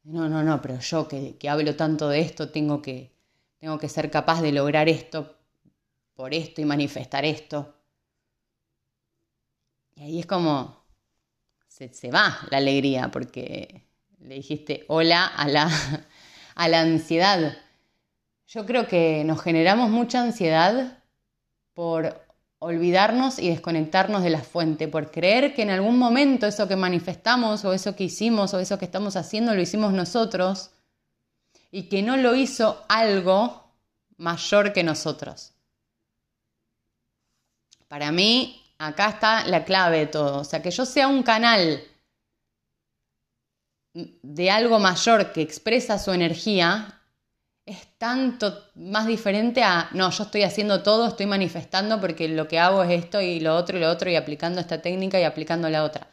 No, 0.05 0.28
no, 0.28 0.45
no, 0.45 0.62
pero 0.62 0.78
yo 0.78 1.09
que, 1.09 1.37
hablo 1.50 1.75
tanto 1.75 2.09
de 2.09 2.21
esto, 2.21 2.50
tengo 2.50 2.81
que, 2.83 3.11
tengo 3.59 3.81
que 3.81 3.88
ser 3.88 4.09
capaz 4.09 4.40
de 4.40 4.52
lograr 4.52 4.88
esto 4.88 5.37
por 6.14 6.35
esto 6.35 6.61
y 6.61 6.66
manifestar 6.66 7.25
esto. 7.25 7.75
Y 9.97 10.02
ahí 10.02 10.21
es 10.21 10.26
como, 10.26 10.85
se, 11.66 11.93
se 11.93 12.12
va 12.12 12.38
la 12.49 12.59
alegría, 12.59 13.11
porque 13.11 13.83
le 14.21 14.37
dijiste 14.37 14.85
hola 14.87 15.26
a 15.26 15.49
la, 15.49 15.69
a 16.56 16.68
la 16.68 16.80
ansiedad. 16.80 17.56
Yo 18.48 18.66
creo 18.66 18.88
que 18.88 19.22
nos 19.25 19.40
generamos 19.40 19.90
mucha 19.90 20.22
ansiedad 20.22 20.98
por 21.75 22.26
olvidarnos 22.58 23.38
y 23.38 23.50
desconectarnos 23.50 24.22
de 24.22 24.30
la 24.30 24.40
fuente, 24.40 24.88
por 24.88 25.10
creer 25.10 25.54
que 25.54 25.62
en 25.62 25.70
algún 25.70 25.98
momento 25.98 26.46
eso 26.46 26.66
que 26.66 26.75
manifestamos 26.75 27.64
o 27.64 27.72
eso 27.72 27.94
que 27.94 28.04
hicimos 28.04 28.54
o 28.54 28.58
eso 28.58 28.78
que 28.78 28.86
estamos 28.86 29.14
haciendo 29.16 29.54
lo 29.54 29.60
hicimos 29.60 29.92
nosotros 29.92 30.70
y 31.70 31.84
que 31.84 32.02
no 32.02 32.16
lo 32.16 32.34
hizo 32.34 32.84
algo 32.88 33.70
mayor 34.16 34.72
que 34.72 34.82
nosotros. 34.82 35.52
Para 37.88 38.10
mí, 38.10 38.62
acá 38.78 39.10
está 39.10 39.46
la 39.46 39.64
clave 39.64 39.98
de 39.98 40.06
todo. 40.06 40.40
O 40.40 40.44
sea, 40.44 40.62
que 40.62 40.70
yo 40.70 40.86
sea 40.86 41.06
un 41.06 41.22
canal 41.22 41.82
de 44.22 44.50
algo 44.50 44.78
mayor 44.78 45.32
que 45.32 45.40
expresa 45.40 45.98
su 45.98 46.12
energía 46.12 47.00
es 47.64 47.98
tanto 47.98 48.70
más 48.74 49.06
diferente 49.06 49.62
a, 49.62 49.88
no, 49.92 50.10
yo 50.10 50.24
estoy 50.24 50.42
haciendo 50.42 50.82
todo, 50.82 51.08
estoy 51.08 51.26
manifestando 51.26 52.00
porque 52.00 52.28
lo 52.28 52.46
que 52.46 52.58
hago 52.58 52.82
es 52.82 53.04
esto 53.04 53.20
y 53.20 53.40
lo 53.40 53.56
otro 53.56 53.76
y 53.76 53.80
lo 53.80 53.90
otro 53.90 54.10
y 54.10 54.16
aplicando 54.16 54.60
esta 54.60 54.82
técnica 54.82 55.18
y 55.18 55.24
aplicando 55.24 55.68
la 55.68 55.82
otra. 55.82 56.08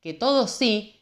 Que 0.00 0.12
todo 0.14 0.48
sí, 0.48 1.00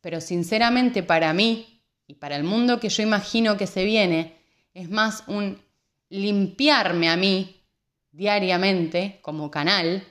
pero 0.00 0.20
sinceramente 0.20 1.02
para 1.02 1.32
mí 1.32 1.82
y 2.06 2.14
para 2.14 2.36
el 2.36 2.44
mundo 2.44 2.80
que 2.80 2.88
yo 2.88 3.02
imagino 3.02 3.56
que 3.56 3.66
se 3.66 3.84
viene, 3.84 4.38
es 4.72 4.88
más 4.88 5.24
un 5.26 5.60
limpiarme 6.08 7.10
a 7.10 7.16
mí 7.16 7.62
diariamente 8.12 9.18
como 9.22 9.50
canal. 9.50 10.04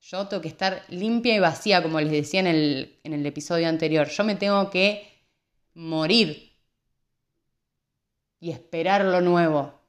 Yo 0.00 0.26
tengo 0.26 0.42
que 0.42 0.48
estar 0.48 0.84
limpia 0.88 1.34
y 1.34 1.38
vacía, 1.38 1.82
como 1.82 2.00
les 2.00 2.10
decía 2.10 2.40
en 2.40 2.46
el, 2.46 3.00
en 3.04 3.12
el 3.12 3.24
episodio 3.26 3.68
anterior. 3.68 4.08
Yo 4.08 4.24
me 4.24 4.34
tengo 4.34 4.70
que 4.70 5.06
morir 5.74 6.52
y 8.40 8.50
esperar 8.50 9.04
lo 9.04 9.20
nuevo. 9.20 9.80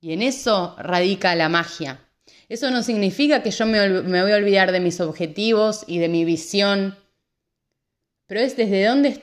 Y 0.00 0.12
en 0.12 0.20
eso 0.20 0.76
radica 0.78 1.34
la 1.34 1.48
magia. 1.48 2.04
Eso 2.48 2.70
no 2.70 2.82
significa 2.82 3.42
que 3.42 3.50
yo 3.50 3.66
me, 3.66 4.02
voy 4.02 4.32
a 4.32 4.36
olvidar 4.36 4.70
de 4.72 4.80
mis 4.80 5.00
objetivos 5.00 5.84
y 5.86 5.98
de 5.98 6.08
mi 6.08 6.24
visión, 6.24 6.96
pero 8.26 8.40
es 8.40 8.56
desde 8.56 8.84
dónde, 8.84 9.22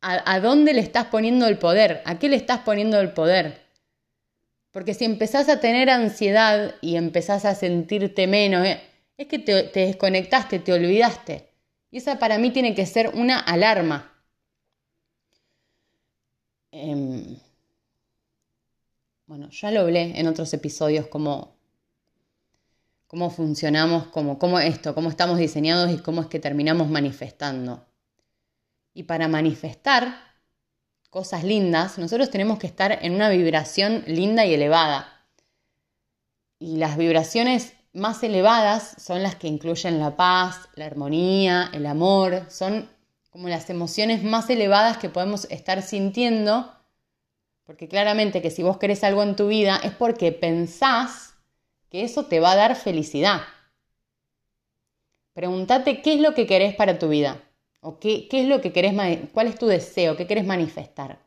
a, 0.00 0.40
dónde 0.40 0.74
le 0.74 0.80
estás 0.80 1.06
poniendo 1.06 1.46
el 1.46 1.58
poder, 1.58 2.02
a 2.04 2.18
qué 2.18 2.28
le 2.28 2.36
estás 2.36 2.60
poniendo 2.60 3.00
el 3.00 3.12
poder. 3.12 3.65
Porque 4.76 4.92
si 4.92 5.06
empezás 5.06 5.48
a 5.48 5.58
tener 5.58 5.88
ansiedad 5.88 6.74
y 6.82 6.96
empezás 6.96 7.46
a 7.46 7.54
sentirte 7.54 8.26
menos, 8.26 8.66
eh, 8.66 8.78
es 9.16 9.26
que 9.26 9.38
te, 9.38 9.62
te 9.62 9.80
desconectaste, 9.80 10.58
te 10.58 10.70
olvidaste. 10.70 11.48
Y 11.90 11.96
esa 11.96 12.18
para 12.18 12.36
mí 12.36 12.50
tiene 12.50 12.74
que 12.74 12.84
ser 12.84 13.08
una 13.14 13.38
alarma. 13.38 14.12
Em, 16.72 17.38
bueno, 19.26 19.48
ya 19.48 19.70
lo 19.70 19.80
hablé 19.80 20.20
en 20.20 20.26
otros 20.26 20.52
episodios 20.52 21.06
cómo 21.06 21.56
funcionamos, 23.30 24.08
cómo, 24.08 24.38
cómo 24.38 24.60
esto, 24.60 24.94
cómo 24.94 25.08
estamos 25.08 25.38
diseñados 25.38 25.90
y 25.90 26.02
cómo 26.02 26.20
es 26.20 26.26
que 26.26 26.38
terminamos 26.38 26.90
manifestando. 26.90 27.86
Y 28.92 29.04
para 29.04 29.26
manifestar 29.26 30.25
cosas 31.08 31.44
lindas, 31.44 31.98
nosotros 31.98 32.30
tenemos 32.30 32.58
que 32.58 32.66
estar 32.66 32.98
en 33.02 33.14
una 33.14 33.28
vibración 33.28 34.04
linda 34.06 34.44
y 34.44 34.54
elevada. 34.54 35.24
Y 36.58 36.76
las 36.76 36.96
vibraciones 36.96 37.74
más 37.92 38.22
elevadas 38.22 38.94
son 38.98 39.22
las 39.22 39.36
que 39.36 39.48
incluyen 39.48 39.98
la 39.98 40.16
paz, 40.16 40.68
la 40.74 40.86
armonía, 40.86 41.70
el 41.72 41.86
amor, 41.86 42.44
son 42.50 42.88
como 43.30 43.48
las 43.48 43.68
emociones 43.70 44.22
más 44.22 44.48
elevadas 44.50 44.98
que 44.98 45.08
podemos 45.08 45.46
estar 45.50 45.82
sintiendo, 45.82 46.72
porque 47.64 47.88
claramente 47.88 48.40
que 48.40 48.50
si 48.50 48.62
vos 48.62 48.78
querés 48.78 49.02
algo 49.04 49.22
en 49.22 49.36
tu 49.36 49.48
vida 49.48 49.80
es 49.82 49.92
porque 49.92 50.32
pensás 50.32 51.34
que 51.90 52.04
eso 52.04 52.26
te 52.26 52.40
va 52.40 52.52
a 52.52 52.56
dar 52.56 52.76
felicidad. 52.76 53.42
Pregúntate 55.34 56.00
qué 56.00 56.14
es 56.14 56.20
lo 56.20 56.32
que 56.32 56.46
querés 56.46 56.74
para 56.74 56.98
tu 56.98 57.08
vida, 57.08 57.42
qué 58.00 58.28
es 58.30 58.46
lo 58.48 58.60
que 58.60 58.72
querés, 58.72 58.94
cuál 59.32 59.46
es 59.48 59.58
tu 59.58 59.66
deseo, 59.66 60.16
qué 60.16 60.26
querés 60.26 60.44
manifestar. 60.46 61.18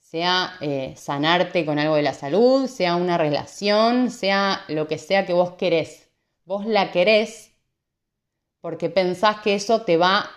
sea 0.00 0.56
eh, 0.62 0.94
sanarte 0.96 1.66
con 1.66 1.78
algo 1.78 1.96
de 1.96 2.02
la 2.02 2.14
salud, 2.14 2.66
sea 2.66 2.96
una 2.96 3.18
relación, 3.18 4.10
sea 4.10 4.64
lo 4.68 4.86
que 4.88 4.98
sea 4.98 5.26
que 5.26 5.32
vos 5.34 5.52
querés. 5.58 6.08
Vos 6.44 6.64
la 6.66 6.92
querés 6.92 7.52
porque 8.60 8.90
pensás 8.90 9.40
que 9.42 9.54
eso 9.54 9.82
te 9.82 9.96
va 9.96 10.30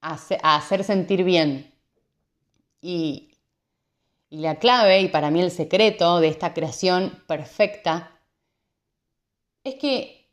a 0.00 0.56
hacer 0.56 0.84
sentir 0.84 1.24
bien. 1.24 1.72
Y, 2.82 3.30
y 4.30 4.38
la 4.38 4.58
clave, 4.58 5.00
y 5.00 5.08
para 5.08 5.30
mí 5.30 5.40
el 5.40 5.50
secreto 5.50 6.20
de 6.20 6.28
esta 6.28 6.54
creación 6.54 7.22
perfecta, 7.26 8.20
es 9.64 9.74
que 9.76 10.28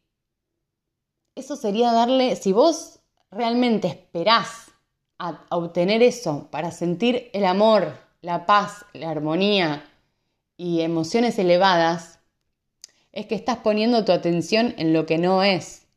eso 1.36 1.56
sería 1.56 1.92
darle, 1.92 2.36
si 2.36 2.52
vos 2.54 2.99
realmente 3.32 3.88
esperás 3.88 4.72
a, 5.18 5.46
obtener 5.50 6.02
eso 6.02 6.48
para 6.52 6.72
sentir 6.72 7.30
el 7.34 7.46
amor, 7.46 7.98
la 8.22 8.46
paz, 8.46 8.86
la 8.94 9.10
armonía 9.10 9.86
y 10.58 10.82
emociones 10.82 11.38
elevadas, 11.40 12.20
es 13.12 13.26
que 13.26 13.36
estás 13.36 13.58
poniendo 13.58 14.06
tu 14.06 14.12
atención 14.12 14.74
en 14.78 14.94
lo 14.94 15.06
que 15.06 15.18
no 15.18 15.44
es. 15.44 15.88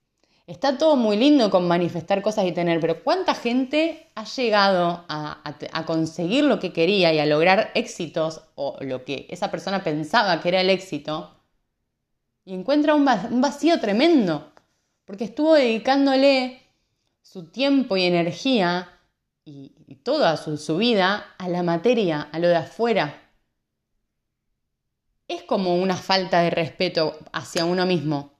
Está 0.46 0.76
todo 0.76 0.96
muy 0.96 1.16
lindo 1.16 1.50
con 1.50 1.68
manifestar 1.68 2.20
cosas 2.20 2.46
y 2.46 2.52
tener, 2.52 2.80
pero 2.80 3.02
¿cuánta 3.04 3.34
gente 3.34 4.08
ha 4.14 4.24
llegado 4.24 5.04
a, 5.08 5.84
conseguir 5.86 6.44
lo 6.44 6.58
que 6.58 6.72
quería 6.72 7.12
y 7.12 7.20
a 7.20 7.26
lograr 7.26 7.70
éxitos 7.74 8.42
o 8.56 8.76
lo 8.80 9.04
que 9.04 9.26
esa 9.30 9.50
persona 9.50 9.84
pensaba 9.84 10.40
que 10.40 10.48
era 10.48 10.60
el 10.60 10.70
éxito? 10.70 11.36
Y 12.44 12.54
encuentra 12.54 12.94
un 12.94 13.04
vacío 13.40 13.78
tremendo, 13.78 14.52
porque 15.04 15.24
estuvo 15.24 15.54
dedicándole 15.54 16.62
su 17.23 17.50
tiempo 17.50 17.97
y 17.97 18.05
energía 18.05 18.99
y, 19.45 19.71
toda 20.02 20.37
su, 20.37 20.76
vida 20.76 21.35
a 21.38 21.49
la 21.49 21.62
materia, 21.62 22.29
a 22.33 22.38
lo 22.38 22.49
de 22.49 22.57
afuera. 22.57 23.31
Es 25.29 25.45
como 25.45 25.76
una 25.76 25.97
falta 25.97 26.41
de 26.41 26.50
respeto 26.50 27.19
hacia 27.33 27.64
uno 27.64 27.87
mismo. 27.87 28.33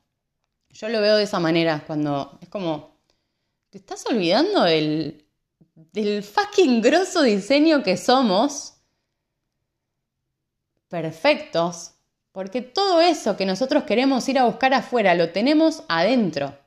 Yo 0.71 0.89
lo 0.89 1.01
veo 1.01 1.17
de 1.17 1.25
esa 1.25 1.39
manera, 1.39 1.85
cuando 1.87 2.39
es 2.41 2.49
como, 2.49 2.97
te 3.71 3.79
estás 3.79 4.05
olvidando 4.07 4.63
del, 4.63 5.25
del 5.75 6.23
fucking 6.23 6.81
grosso 6.81 7.23
diseño 7.23 7.83
que 7.83 7.97
somos, 7.97 8.75
perfectos, 10.89 11.93
porque 12.33 12.61
todo 12.63 13.01
eso 13.01 13.37
que 13.37 13.47
nosotros 13.47 13.85
queremos 13.85 14.29
ir 14.29 14.39
a 14.39 14.45
buscar 14.45 14.75
afuera 14.75 15.15
lo 15.15 15.31
tenemos 15.31 15.85
adentro. 15.89 16.62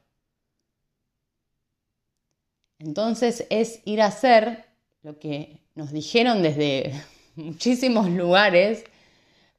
Entonces 2.79 3.45
es 3.49 3.81
ir 3.85 4.01
a 4.01 4.07
hacer 4.07 4.65
lo 5.03 5.19
que 5.19 5.59
nos 5.75 5.91
dijeron 5.91 6.41
desde 6.41 6.93
muchísimos 7.35 8.09
lugares, 8.09 8.83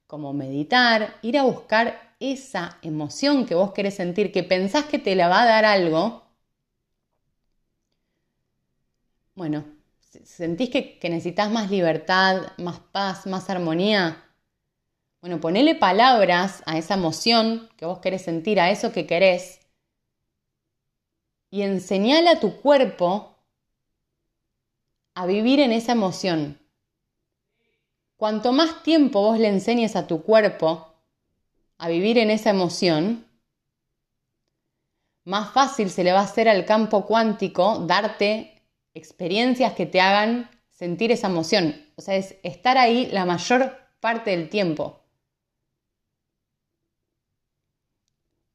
como 0.06 0.32
meditar, 0.32 1.16
ir 1.22 1.38
a 1.38 1.44
buscar 1.44 2.14
esa 2.20 2.78
emoción 2.82 3.46
que 3.46 3.54
vos 3.54 3.72
querés 3.72 3.94
sentir, 3.94 4.32
que 4.32 4.42
pensás 4.42 4.86
que 4.86 4.98
te 4.98 5.14
la 5.14 5.28
va 5.28 5.42
a 5.42 5.46
dar 5.46 5.64
algo. 5.64 6.24
Bueno, 9.34 9.64
sentís 10.24 10.70
que, 10.70 10.98
necesitas 11.04 11.50
más 11.50 11.70
libertad, 11.70 12.52
más 12.58 12.78
paz, 12.80 13.26
más 13.26 13.50
armonía. 13.50 14.24
Bueno, 15.20 15.40
ponele 15.40 15.74
palabras 15.74 16.62
a 16.66 16.78
esa 16.78 16.94
emoción 16.94 17.68
que 17.76 17.86
vos 17.86 17.98
querés 17.98 18.22
sentir, 18.22 18.60
a 18.60 18.70
eso 18.70 18.92
que 18.92 19.06
querés, 19.06 19.60
y 21.50 21.62
enseñale 21.62 22.28
a 22.30 22.40
tu 22.40 22.60
cuerpo 22.60 23.36
a 25.14 25.26
vivir 25.26 25.60
en 25.60 25.72
esa 25.72 25.92
emoción. 25.92 26.60
Cuanto 28.16 28.52
más 28.52 28.82
tiempo 28.82 29.22
vos 29.22 29.38
le 29.38 29.48
enseñes 29.48 29.96
a 29.96 30.06
tu 30.06 30.22
cuerpo 30.22 30.94
a 31.78 31.88
vivir 31.88 32.18
en 32.18 32.30
esa 32.30 32.50
emoción, 32.50 33.26
más 35.24 35.52
fácil 35.52 35.90
se 35.90 36.04
le 36.04 36.12
va 36.12 36.20
a 36.20 36.24
hacer 36.24 36.48
al 36.48 36.64
campo 36.64 37.04
cuántico 37.04 37.78
darte 37.86 38.62
experiencias 38.94 39.72
que 39.74 39.84
te 39.86 40.00
hagan 40.00 40.48
sentir 40.70 41.10
esa 41.10 41.26
emoción. 41.26 41.74
O 41.96 42.02
sea, 42.02 42.16
es 42.16 42.36
estar 42.42 42.78
ahí 42.78 43.06
la 43.06 43.24
mayor 43.24 43.76
parte 44.00 44.30
del 44.30 44.48
tiempo. 44.48 45.05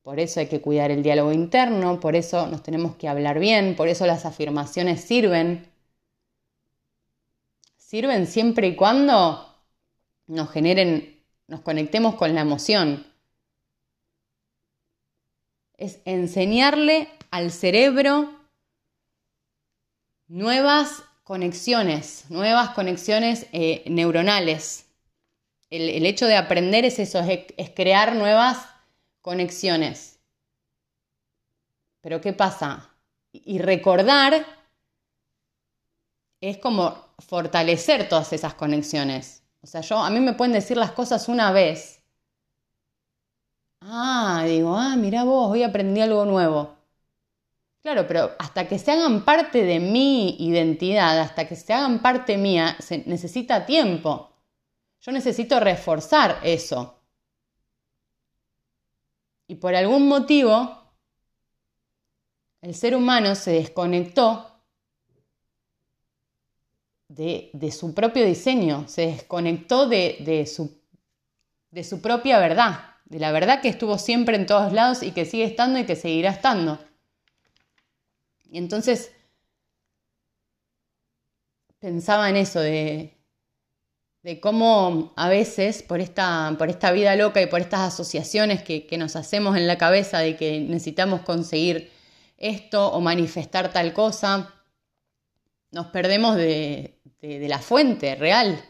Por 0.04 0.20
eso 0.20 0.40
hay 0.40 0.48
que 0.48 0.62
cuidar 0.62 0.90
el 0.90 1.04
diálogo 1.04 1.32
interno, 1.32 2.00
por 2.00 2.16
eso 2.16 2.48
nos 2.48 2.64
tenemos 2.64 2.96
que 2.96 3.08
hablar 3.08 3.40
bien, 3.40 3.76
por 3.76 3.88
eso 3.88 4.08
las 4.08 4.26
afirmaciones 4.26 5.02
sirven. 5.02 5.68
Sirven 7.78 8.26
siempre 8.26 8.68
y 8.70 8.76
cuando 8.76 9.56
nos 10.26 10.50
generen, 10.50 11.24
nos 11.48 11.62
conectemos 11.62 12.16
con 12.16 12.34
la 12.34 12.42
emoción. 12.42 13.06
Es 15.78 16.00
enseñarle 16.06 17.10
al 17.30 17.52
cerebro 17.52 18.32
nuevas 20.28 21.04
conexiones, 21.24 22.26
nuevas 22.30 22.70
conexiones 22.70 23.46
eh, 23.52 23.84
neuronales. 23.88 24.88
El, 25.70 26.06
hecho 26.06 26.26
de 26.26 26.36
aprender 26.36 26.86
es 26.86 27.00
eso, 27.00 27.20
es 27.20 27.70
crear 27.70 28.16
nuevas 28.16 28.71
conexiones. 29.22 30.20
Pero 32.02 32.22
¿qué 32.22 32.34
pasa? 32.34 32.90
Y 33.32 33.60
recordar 33.60 34.46
es 36.42 36.58
como 36.58 36.96
fortalecer 37.20 38.10
todas 38.10 38.34
esas 38.34 38.56
conexiones. 38.56 39.44
O 39.62 39.68
sea, 39.68 39.82
yo 39.82 39.98
a 40.00 40.10
mí 40.10 40.20
me 40.20 40.34
pueden 40.34 40.54
decir 40.54 40.78
las 40.78 40.92
cosas 40.92 41.30
una 41.30 41.52
vez. 41.52 42.02
Ah, 43.82 44.44
digo, 44.48 44.76
ah, 44.76 44.96
mira 44.96 45.24
vos, 45.24 45.52
hoy 45.52 45.64
aprendí 45.64 46.02
algo 46.02 46.26
nuevo. 46.26 46.76
Claro, 47.82 48.06
pero 48.08 48.32
hasta 48.40 48.68
que 48.68 48.78
se 48.78 48.92
hagan 48.92 49.26
parte 49.26 49.64
de 49.64 49.80
mi 49.80 50.36
identidad, 50.40 51.20
hasta 51.20 51.48
que 51.48 51.56
se 51.56 51.74
hagan 51.74 52.02
parte 52.02 52.38
mía, 52.38 52.76
se 52.80 53.04
necesita 53.08 53.66
tiempo. 53.66 54.32
Yo 55.02 55.12
necesito 55.12 55.60
reforzar 55.60 56.40
eso. 56.44 57.01
Y 59.52 59.56
por 59.56 59.76
algún 59.76 60.08
motivo, 60.08 60.82
el 62.62 62.74
ser 62.74 62.96
humano 62.96 63.36
se 63.36 63.52
desconectó 63.52 64.50
de, 67.10 67.52
su 67.78 67.94
propio 67.94 68.26
diseño, 68.26 68.88
se 68.88 69.08
desconectó 69.08 69.90
de, 69.90 70.46
su, 70.48 70.80
de 71.70 71.84
su 71.84 72.02
propia 72.02 72.40
verdad, 72.40 72.96
de 73.04 73.20
la 73.20 73.34
verdad 73.34 73.62
que 73.62 73.68
estuvo 73.68 73.98
siempre 73.98 74.38
en 74.38 74.46
todos 74.46 74.72
lados 74.72 75.04
y 75.04 75.12
que 75.12 75.26
sigue 75.26 75.44
estando 75.44 75.80
y 75.80 75.86
que 75.86 75.98
seguirá 75.98 76.30
estando. 76.30 76.80
Y 78.50 78.58
entonces 78.58 79.12
pensaba 81.78 82.30
en 82.30 82.38
eso, 82.38 82.62
de, 82.62 83.21
de 84.24 84.40
cómo 84.40 85.14
a 85.16 85.30
veces 85.30 85.82
por 85.82 86.00
esta, 86.00 86.54
por 86.58 86.70
esta 86.70 86.92
vida 86.92 87.16
loca 87.16 87.42
y 87.42 87.48
por 87.48 87.62
estas 87.62 87.94
asociaciones 87.94 88.62
que, 88.62 88.88
nos 88.98 89.16
hacemos 89.16 89.58
en 89.58 89.68
la 89.68 89.78
cabeza 89.78 90.20
de 90.20 90.36
que 90.36 90.60
necesitamos 90.60 91.22
conseguir 91.22 91.92
esto 92.38 92.92
o 92.92 93.02
manifestar 93.02 93.72
tal 93.72 93.94
cosa, 93.94 94.54
nos 95.72 95.88
perdemos 95.88 96.36
de, 96.36 97.00
la 97.22 97.60
fuente 97.60 98.16
real. 98.16 98.64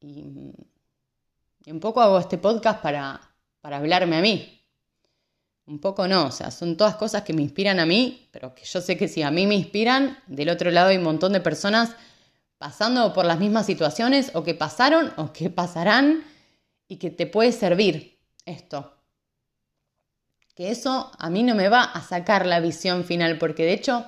Y, 0.00 0.52
un 1.66 1.80
poco 1.80 2.00
hago 2.00 2.18
este 2.20 2.38
podcast 2.38 2.80
para, 2.80 3.20
para 3.60 3.78
hablarme 3.78 4.16
a 4.16 4.20
mí. 4.20 4.62
Un 5.66 5.80
poco 5.80 6.06
no, 6.06 6.26
o 6.26 6.30
sea, 6.30 6.52
son 6.52 6.76
todas 6.76 6.94
cosas 6.94 7.22
que 7.22 7.32
me 7.32 7.42
inspiran 7.42 7.80
a 7.80 7.86
mí, 7.86 8.28
pero 8.30 8.54
que 8.54 8.64
yo 8.64 8.80
sé 8.80 8.96
que 8.96 9.08
si 9.08 9.22
a 9.22 9.32
mí 9.32 9.48
me 9.48 9.56
inspiran, 9.56 10.16
del 10.28 10.50
otro 10.50 10.70
lado 10.70 10.90
hay 10.90 10.96
un 10.96 11.02
montón 11.02 11.32
de 11.32 11.40
personas 11.40 11.96
pasando 12.58 13.12
por 13.12 13.24
las 13.26 13.38
mismas 13.38 13.66
situaciones 13.66 14.30
o 14.34 14.42
que 14.42 14.54
pasaron 14.54 15.12
o 15.16 15.32
que 15.32 15.50
pasarán 15.50 16.24
y 16.88 16.96
que 16.96 17.10
te 17.10 17.26
puede 17.26 17.52
servir 17.52 18.18
esto. 18.44 18.94
Que 20.54 20.70
eso 20.70 21.12
a 21.18 21.28
mí 21.28 21.42
no 21.42 21.54
me 21.54 21.68
va 21.68 21.82
a 21.82 22.00
sacar 22.00 22.46
la 22.46 22.60
visión 22.60 23.04
final, 23.04 23.38
porque 23.38 23.64
de 23.64 23.74
hecho, 23.74 24.06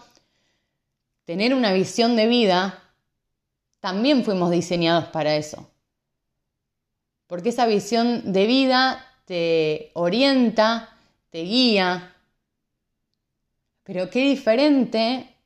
tener 1.25 1.55
una 1.55 1.73
visión 1.73 2.17
de 2.17 2.27
vida, 2.27 2.83
también 3.81 4.25
fuimos 4.25 4.51
diseñados 4.51 5.09
para 5.09 5.37
eso. 5.37 5.71
Porque 7.27 7.51
esa 7.51 7.67
visión 7.67 8.33
de 8.33 8.47
vida 8.47 9.05
te 9.27 9.91
orienta, 9.93 10.97
te 11.29 11.43
guía. 11.43 12.15
Pero 13.83 14.09
qué 14.09 14.21
diferente 14.21 15.38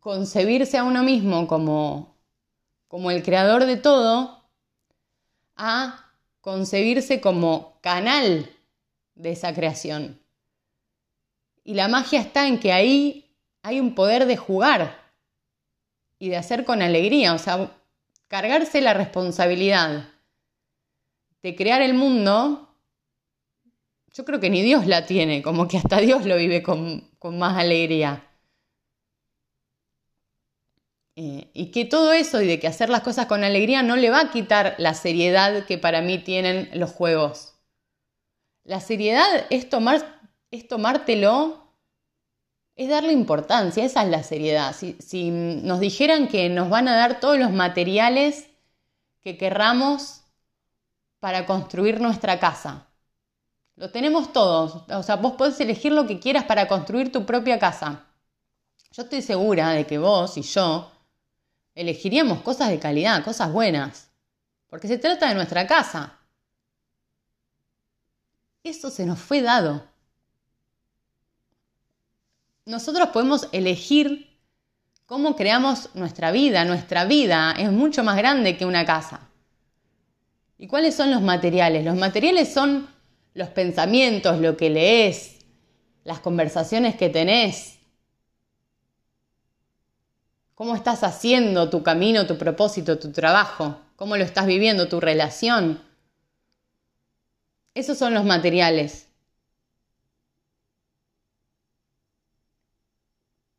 concebirse 0.00 0.78
a 0.78 0.84
uno 0.84 1.02
mismo 1.02 1.46
como, 1.46 2.16
como 2.88 3.10
el 3.10 3.22
creador 3.22 3.66
de 3.66 3.76
todo 3.76 4.50
a 5.56 6.12
concebirse 6.40 7.20
como 7.20 7.78
canal 7.82 8.50
de 9.14 9.32
esa 9.32 9.54
creación. 9.54 10.20
Y 11.62 11.74
la 11.74 11.88
magia 11.88 12.20
está 12.20 12.48
en 12.48 12.58
que 12.58 12.72
ahí 12.72 13.36
hay 13.62 13.78
un 13.78 13.94
poder 13.94 14.26
de 14.26 14.36
jugar. 14.36 14.98
y 16.22 16.28
de 16.28 16.36
hacer 16.36 16.66
con 16.66 16.82
alegría, 16.82 17.32
o 17.32 17.38
sea, 17.38 17.70
cargarse 18.28 18.82
la 18.82 18.92
responsabilidad 18.92 20.10
de 21.42 21.56
crear 21.56 21.82
el 21.82 21.94
mundo, 21.94 22.68
yo 24.12 24.24
creo 24.24 24.40
que 24.40 24.50
ni 24.50 24.62
Dios 24.62 24.86
la 24.86 25.06
tiene, 25.06 25.42
como 25.42 25.68
que 25.68 25.78
hasta 25.78 25.98
Dios 25.98 26.26
lo 26.26 26.36
vive 26.36 26.62
con, 26.62 27.08
más 27.22 27.56
alegría. 27.56 28.29
Eh, 31.22 31.50
y 31.52 31.66
que 31.70 31.84
todo 31.84 32.14
eso 32.14 32.40
y 32.40 32.46
de 32.46 32.58
que 32.58 32.66
hacer 32.66 32.88
las 32.88 33.02
cosas 33.02 33.26
con 33.26 33.44
alegría 33.44 33.82
no 33.82 33.94
le 33.94 34.08
va 34.08 34.20
a 34.20 34.30
quitar 34.30 34.74
la 34.78 34.94
seriedad 34.94 35.66
que 35.66 35.76
para 35.76 36.00
mí 36.00 36.16
tienen 36.16 36.70
los 36.72 36.92
juegos. 36.92 37.56
La 38.64 38.80
seriedad 38.80 39.26
es, 39.50 39.68
tomar, 39.68 40.18
es 40.50 40.66
tomártelo, 40.66 41.74
es 42.74 42.88
darle 42.88 43.12
importancia, 43.12 43.84
esa 43.84 44.02
es 44.02 44.08
la 44.08 44.22
seriedad. 44.22 44.74
Si, 44.74 44.94
si 44.94 45.30
nos 45.30 45.78
dijeran 45.78 46.26
que 46.26 46.48
nos 46.48 46.70
van 46.70 46.88
a 46.88 46.96
dar 46.96 47.20
todos 47.20 47.38
los 47.38 47.50
materiales 47.50 48.48
que 49.20 49.36
querramos 49.36 50.22
para 51.18 51.44
construir 51.44 52.00
nuestra 52.00 52.40
casa. 52.40 52.86
Lo 53.76 53.90
tenemos 53.90 54.32
todos. 54.32 54.84
O 54.88 55.02
sea, 55.02 55.16
vos 55.16 55.34
podés 55.34 55.60
elegir 55.60 55.92
lo 55.92 56.06
que 56.06 56.18
quieras 56.18 56.44
para 56.44 56.66
construir 56.66 57.12
tu 57.12 57.26
propia 57.26 57.58
casa. 57.58 58.06
Yo 58.90 59.02
estoy 59.02 59.20
segura 59.20 59.68
de 59.72 59.84
que 59.86 59.98
vos 59.98 60.38
y 60.38 60.42
yo 60.42 60.90
elegiríamos 61.80 62.42
cosas 62.42 62.68
de 62.68 62.78
calidad, 62.78 63.24
cosas 63.24 63.50
buenas. 63.50 64.10
Porque 64.68 64.86
se 64.86 64.98
trata 64.98 65.28
de 65.28 65.34
nuestra 65.34 65.66
casa. 65.66 66.18
Eso 68.62 68.90
se 68.90 69.06
nos 69.06 69.18
fue 69.18 69.40
dado. 69.40 69.88
Nosotros 72.66 73.08
podemos 73.08 73.48
elegir 73.52 74.38
cómo 75.06 75.34
creamos 75.34 75.88
nuestra 75.94 76.30
vida. 76.30 76.66
Nuestra 76.66 77.06
vida 77.06 77.54
es 77.58 77.72
mucho 77.72 78.04
más 78.04 78.18
grande 78.18 78.58
que 78.58 78.66
una 78.66 78.84
casa. 78.84 79.28
¿Y 80.58 80.66
cuáles 80.66 80.94
son 80.94 81.10
los 81.10 81.22
materiales? 81.22 81.84
Los 81.84 81.96
materiales 81.96 82.52
son 82.52 82.88
los 83.32 83.48
pensamientos, 83.48 84.38
lo 84.38 84.58
que 84.58 84.68
lees, 84.68 85.38
las 86.04 86.20
conversaciones 86.20 86.94
que 86.96 87.08
tenés, 87.08 87.79
cómo 90.60 90.74
estás 90.74 91.04
haciendo 91.04 91.70
tu 91.70 91.82
camino, 91.82 92.26
tu 92.26 92.36
propósito, 92.36 92.98
tu 92.98 93.12
trabajo, 93.12 93.80
cómo 93.96 94.18
lo 94.18 94.24
estás 94.24 94.44
viviendo, 94.44 94.88
tu 94.88 95.00
relación. 95.00 95.82
Esos 97.72 97.96
son 97.96 98.12
los 98.12 98.26
materiales. 98.26 99.08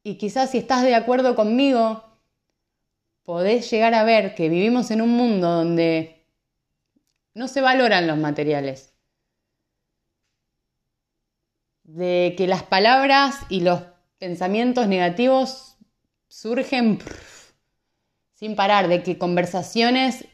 Y 0.03 0.19
quizás 0.19 0.51
si 0.51 0.59
estás 0.59 0.83
de 0.83 0.93
acuerdo 0.93 1.35
conmigo, 1.35 2.03
podés 3.23 3.71
llegar 3.71 3.95
a 3.95 4.03
ver 4.03 4.35
que 4.35 4.47
vivimos 4.47 4.91
en 4.91 5.01
un 5.01 5.09
mundo 5.09 5.49
donde 5.49 6.23
no 7.33 7.47
se 7.47 7.61
valoran 7.61 8.05
los 8.05 8.19
materiales. 8.19 8.93
De 11.81 12.35
que 12.37 12.45
las 12.45 12.61
palabras 12.61 13.37
y 13.49 13.61
los 13.61 13.81
pensamientos 14.19 14.87
negativos 14.87 15.70
surgen 16.31 16.99
sin 18.33 18.55
parar, 18.55 18.87
de 18.87 19.03
que 19.03 19.17
conversaciones 19.17 20.25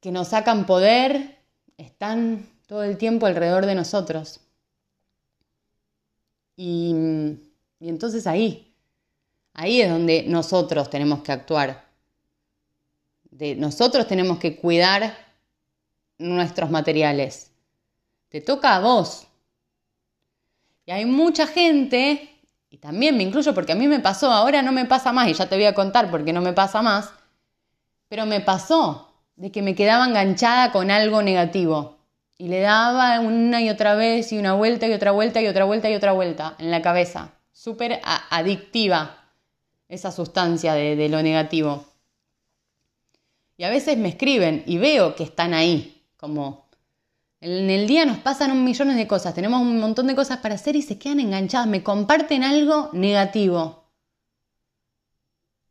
que 0.00 0.12
nos 0.12 0.28
sacan 0.28 0.64
poder 0.64 1.38
están 1.76 2.48
todo 2.66 2.84
el 2.84 2.96
tiempo 2.96 3.26
alrededor 3.26 3.66
de 3.66 3.74
nosotros. 3.74 4.40
Y, 6.56 6.94
y 7.80 7.88
entonces 7.88 8.26
ahí, 8.26 8.72
ahí 9.52 9.80
es 9.82 9.90
donde 9.90 10.22
nosotros 10.22 10.88
tenemos 10.88 11.22
que 11.22 11.32
actuar 11.32 11.90
nosotros 13.56 14.06
tenemos 14.06 14.38
que 14.38 14.56
cuidar 14.56 15.16
nuestros 16.18 16.70
materiales. 16.70 17.50
Te 18.28 18.40
toca 18.40 18.76
a 18.76 18.80
vos. 18.80 19.26
Y 20.86 20.90
hay 20.90 21.04
mucha 21.04 21.46
gente, 21.46 22.29
y 22.70 22.78
también 22.78 23.16
me 23.16 23.24
incluyo 23.24 23.52
porque 23.52 23.72
a 23.72 23.74
mí 23.74 23.88
me 23.88 23.98
pasó, 23.98 24.30
ahora 24.30 24.62
no 24.62 24.70
me 24.70 24.84
pasa 24.84 25.12
más, 25.12 25.28
y 25.28 25.34
ya 25.34 25.48
te 25.48 25.56
voy 25.56 25.64
a 25.64 25.74
contar 25.74 26.10
porque 26.10 26.32
no 26.32 26.40
me 26.40 26.52
pasa 26.52 26.80
más, 26.82 27.10
pero 28.08 28.26
me 28.26 28.40
pasó 28.40 29.12
de 29.34 29.50
que 29.50 29.60
me 29.60 29.74
quedaba 29.74 30.06
enganchada 30.06 30.70
con 30.70 30.90
algo 30.90 31.22
negativo. 31.22 31.98
Y 32.38 32.48
le 32.48 32.60
daba 32.60 33.20
una 33.20 33.60
y 33.60 33.68
otra 33.68 33.94
vez 33.94 34.32
y 34.32 34.38
una 34.38 34.54
vuelta 34.54 34.86
y 34.86 34.92
otra 34.92 35.10
vuelta 35.10 35.42
y 35.42 35.46
otra 35.46 35.64
vuelta 35.64 35.90
y 35.90 35.94
otra 35.94 36.12
vuelta 36.12 36.54
en 36.58 36.70
la 36.70 36.80
cabeza. 36.80 37.32
Súper 37.52 38.00
adictiva 38.30 39.30
esa 39.88 40.10
sustancia 40.10 40.72
de 40.72 41.08
lo 41.10 41.22
negativo. 41.22 41.84
Y 43.58 43.64
a 43.64 43.68
veces 43.68 43.98
me 43.98 44.08
escriben 44.08 44.62
y 44.66 44.78
veo 44.78 45.14
que 45.16 45.24
están 45.24 45.52
ahí, 45.52 46.02
como 46.16 46.69
en 47.40 47.70
el 47.70 47.86
día 47.86 48.04
nos 48.04 48.18
pasan 48.18 48.52
un 48.52 48.64
millón 48.64 48.94
de 48.94 49.06
cosas, 49.06 49.34
tenemos 49.34 49.60
un 49.60 49.80
montón 49.80 50.06
de 50.06 50.14
cosas 50.14 50.38
para 50.38 50.56
hacer 50.56 50.76
y 50.76 50.82
se 50.82 50.98
quedan 50.98 51.20
enganchadas, 51.20 51.66
me 51.66 51.82
comparten 51.82 52.44
algo 52.44 52.90
negativo. 52.92 53.84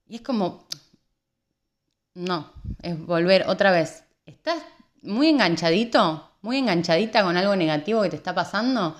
Y 0.08 0.16
es 0.16 0.22
como, 0.22 0.66
no, 2.16 2.52
es 2.82 3.00
volver 3.06 3.46
otra 3.48 3.72
vez. 3.72 4.04
¿Estás 4.26 4.58
muy 5.04 5.30
enganchadito? 5.30 6.32
¿Muy 6.42 6.58
enganchadita 6.58 7.24
con 7.24 7.38
algo 7.38 7.56
negativo 7.56 8.02
que 8.02 8.10
te 8.10 8.16
está 8.16 8.34
pasando? 8.34 8.96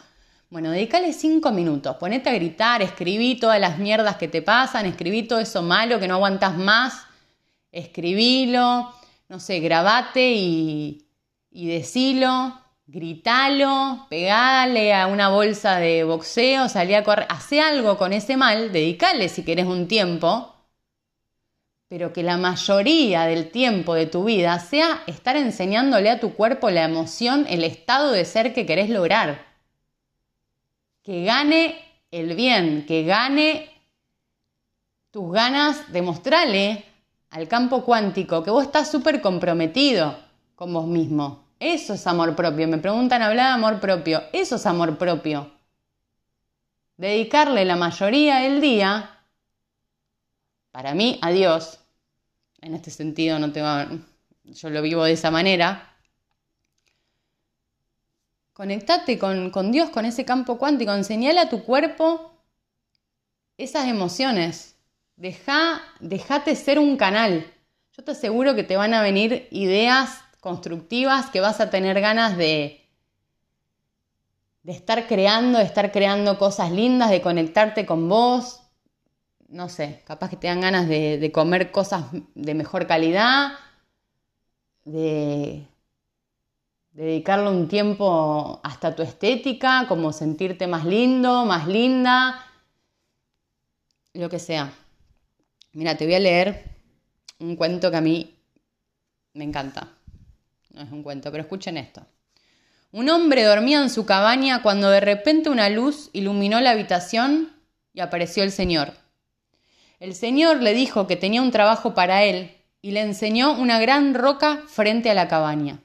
Bueno, 0.52 0.72
dedícale 0.72 1.14
cinco 1.14 1.52
minutos, 1.52 1.96
ponete 1.98 2.30
a 2.30 2.34
gritar, 2.34 2.82
escribí 2.82 3.40
todas 3.40 3.60
las 3.60 3.78
mierdas 3.78 4.18
que 4.18 4.28
te 4.28 4.42
pasan, 4.42 4.86
escribí 4.86 5.24
todo 5.24 5.40
eso 5.40 5.62
malo 5.62 6.00
que 6.00 6.08
no 6.08 6.16
aguantas 6.16 6.58
más 6.58 7.06
escribilo, 7.72 8.94
no 9.28 9.40
sé, 9.40 9.60
grabate 9.60 10.32
y, 10.34 11.06
y 11.52 11.68
decilo, 11.68 12.59
gritalo, 12.92 14.08
pegale 14.10 14.96
a 14.96 15.06
una 15.06 15.30
bolsa 15.30 15.78
de 15.78 16.04
boxeo, 16.04 16.70
salí 16.70 16.96
a 16.96 17.04
correr, 17.04 17.28
hace 17.30 17.62
algo 17.62 17.98
con 17.98 18.14
ese 18.14 18.36
mal, 18.36 18.72
dedicale 18.72 19.30
si 19.30 19.44
querés 19.44 19.68
un 19.68 19.88
tiempo, 19.88 20.56
pero 21.88 22.14
que 22.14 22.24
la 22.24 22.38
mayoría 22.38 23.26
del 23.26 23.52
tiempo 23.52 23.94
de 23.94 24.08
tu 24.08 24.24
vida 24.24 24.60
sea 24.60 25.04
estar 25.06 25.38
enseñándole 25.38 26.10
a 26.10 26.20
tu 26.20 26.34
cuerpo 26.34 26.72
la 26.72 26.84
emoción, 26.84 27.46
el 27.48 27.64
estado 27.64 28.12
de 28.12 28.26
ser 28.26 28.54
que 28.54 28.66
querés 28.66 28.90
lograr. 28.90 29.46
Que 31.04 31.24
gane 31.24 31.80
el 32.10 32.36
bien, 32.36 32.86
que 32.88 33.04
gane 33.04 33.70
tus 35.12 35.32
ganas 35.32 35.92
de 35.92 36.02
mostrarle 36.02 36.86
al 37.30 37.48
campo 37.48 37.84
cuántico, 37.86 38.44
que 38.44 38.52
vos 38.52 38.64
estás 38.64 38.90
súper 38.90 39.22
comprometido 39.22 40.18
con 40.56 40.74
vos 40.74 40.88
mismo. 40.88 41.49
Eso 41.60 41.94
es 41.94 42.08
amor 42.08 42.36
propio. 42.36 42.68
Me 42.68 42.78
preguntan, 42.78 43.22
hablar 43.22 43.48
de 43.48 43.54
amor 43.54 43.80
propio. 43.80 44.24
Eso 44.34 44.56
es 44.56 44.66
amor 44.66 44.98
propio. 44.98 45.52
Dedicarle 46.98 47.66
la 47.66 47.76
mayoría 47.76 48.40
del 48.40 48.62
día, 48.62 49.24
para 50.72 50.94
mí, 50.94 51.20
a 51.22 51.32
Dios. 51.32 51.80
En 52.62 52.76
este 52.76 52.92
sentido, 52.92 53.40
no 53.40 53.52
tengo, 53.52 53.68
yo 54.44 54.70
lo 54.70 54.82
vivo 54.82 55.04
de 55.04 55.14
esa 55.14 55.32
manera. 55.32 55.96
Conectate 58.54 59.18
con, 59.18 59.50
con 59.52 59.72
Dios, 59.72 59.90
con 59.90 60.06
ese 60.06 60.26
campo 60.26 60.58
cuántico. 60.58 60.94
Enseñale 60.94 61.40
a 61.40 61.50
tu 61.50 61.64
cuerpo 61.64 62.34
esas 63.58 63.88
emociones 63.88 64.76
Deja, 65.20 65.82
dejate 66.00 66.56
ser 66.56 66.80
un 66.80 66.96
canal. 66.96 67.46
Yo 67.98 68.06
te 68.06 68.12
aseguro 68.12 68.56
que 68.56 68.64
te 68.64 68.78
van 68.78 68.94
a 68.94 69.02
venir 69.02 69.50
ideas 69.52 70.22
constructivas, 70.40 71.30
que 71.30 71.42
vas 71.42 71.60
a 71.60 71.70
tener 71.70 72.00
ganas 72.02 72.38
de, 72.38 72.86
de 74.64 74.72
estar 74.72 75.08
creando, 75.08 75.60
de 75.60 75.66
estar 75.66 75.92
creando 75.92 76.38
cosas 76.38 76.72
lindas, 76.72 77.10
de 77.10 77.22
conectarte 77.22 77.86
con 77.86 78.08
vos. 78.10 78.62
No 79.48 79.68
sé, 79.68 80.04
capaz 80.06 80.30
que 80.30 80.38
te 80.38 80.48
dan 80.48 80.62
ganas 80.62 80.88
de, 80.88 81.18
de 81.18 81.32
comer 81.32 81.72
cosas 81.72 82.06
de 82.36 82.54
mejor 82.54 82.86
calidad, 82.88 83.54
de, 84.86 85.66
de 86.92 87.04
dedicarle 87.04 87.50
un 87.50 87.68
tiempo 87.68 88.60
hasta 88.64 88.96
tu 88.96 89.02
estética, 89.04 89.86
como 89.88 90.12
sentirte 90.14 90.68
más 90.68 90.86
lindo, 90.86 91.46
más 91.46 91.68
linda, 91.68 92.46
lo 94.14 94.30
que 94.30 94.40
sea. 94.40 94.72
Mira, 95.74 95.96
te 95.96 96.06
voy 96.06 96.16
a 96.16 96.20
leer 96.20 96.64
un 97.40 97.56
cuento 97.56 97.90
que 97.92 97.98
a 97.98 98.02
mí 98.02 98.36
me 99.34 99.44
encanta. 99.46 99.99
No 100.70 100.82
es 100.82 100.92
un 100.92 101.04
cuento, 101.04 101.32
pero 101.32 101.44
escuchen 101.44 101.78
esto. 101.78 102.06
Un 102.92 103.10
hombre 103.10 103.44
dormía 103.44 103.82
en 103.82 103.90
su 103.90 104.06
cabaña 104.06 104.62
cuando 104.62 104.90
de 104.90 105.00
repente 105.00 105.50
una 105.50 105.70
luz 105.70 106.10
iluminó 106.14 106.60
la 106.60 106.72
habitación 106.72 107.54
y 107.94 108.00
apareció 108.00 108.44
el 108.44 108.52
Señor. 108.52 108.94
El 110.00 110.16
Señor 110.16 110.62
le 110.62 110.74
dijo 110.74 111.06
que 111.06 111.16
tenía 111.16 111.42
un 111.42 111.52
trabajo 111.52 111.94
para 111.94 112.24
él 112.24 112.56
y 112.82 112.92
le 112.92 113.02
enseñó 113.02 113.52
una 113.54 113.80
gran 113.80 114.14
roca 114.14 114.64
frente 114.68 115.10
a 115.10 115.14
la 115.14 115.28
cabaña. 115.28 115.82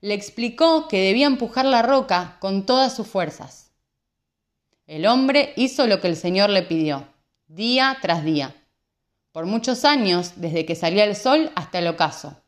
Le 0.00 0.14
explicó 0.14 0.88
que 0.88 1.00
debía 1.00 1.26
empujar 1.26 1.64
la 1.64 1.80
roca 1.80 2.36
con 2.40 2.66
todas 2.66 2.94
sus 2.94 3.06
fuerzas. 3.06 3.70
El 4.86 5.06
hombre 5.06 5.54
hizo 5.56 5.86
lo 5.86 6.00
que 6.00 6.08
el 6.08 6.16
Señor 6.16 6.50
le 6.50 6.62
pidió 6.62 7.08
día 7.46 7.96
tras 8.02 8.24
día, 8.24 8.54
por 9.32 9.46
muchos 9.46 9.84
años, 9.84 10.32
desde 10.36 10.66
que 10.66 10.74
salía 10.74 11.04
el 11.04 11.16
sol 11.16 11.52
hasta 11.54 11.78
el 11.78 11.86
ocaso. 11.86 12.43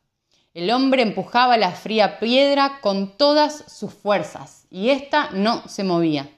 El 0.57 0.71
hombre 0.71 1.03
empujaba 1.03 1.55
la 1.55 1.69
fría 1.69 2.17
piedra 2.17 2.79
con 2.81 3.15
todas 3.15 3.63
sus 3.67 3.93
fuerzas 3.93 4.65
y 4.71 4.89
ésta 4.89 5.29
no 5.31 5.67
se 5.67 5.83
movía. 5.83 6.31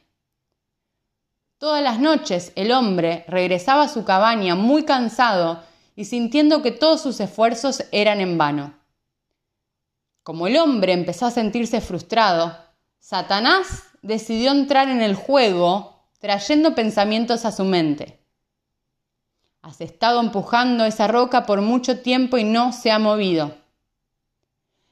Todas 1.58 1.82
las 1.82 2.02
noches 2.02 2.52
el 2.58 2.74
hombre 2.74 3.24
regresaba 3.30 3.84
a 3.84 3.88
su 3.88 4.04
cabaña 4.04 4.56
muy 4.56 4.84
cansado 4.84 5.64
y 5.96 6.04
sintiendo 6.04 6.62
que 6.62 6.72
todos 6.72 7.00
sus 7.00 7.22
esfuerzos 7.22 7.86
eran 7.94 8.20
en 8.20 8.38
vano. 8.38 8.74
Como 10.24 10.48
el 10.48 10.58
hombre 10.58 10.92
empezó 10.92 11.28
a 11.28 11.32
sentirse 11.32 11.80
frustrado, 11.80 12.58
Satanás 13.00 13.84
decidió 14.02 14.52
entrar 14.52 14.90
en 14.90 15.02
el 15.02 15.16
juego 15.16 16.04
trayendo 16.20 16.76
pensamientos 16.76 17.46
a 17.46 17.54
su 17.54 17.64
mente. 17.64 18.20
Has 19.62 19.80
estado 19.80 20.20
empujando 20.20 20.84
esa 20.84 21.08
roca 21.08 21.46
por 21.46 21.62
mucho 21.62 22.02
tiempo 22.02 22.38
y 22.38 22.44
no 22.44 22.74
se 22.74 22.92
ha 22.92 23.00
movido. 23.00 23.59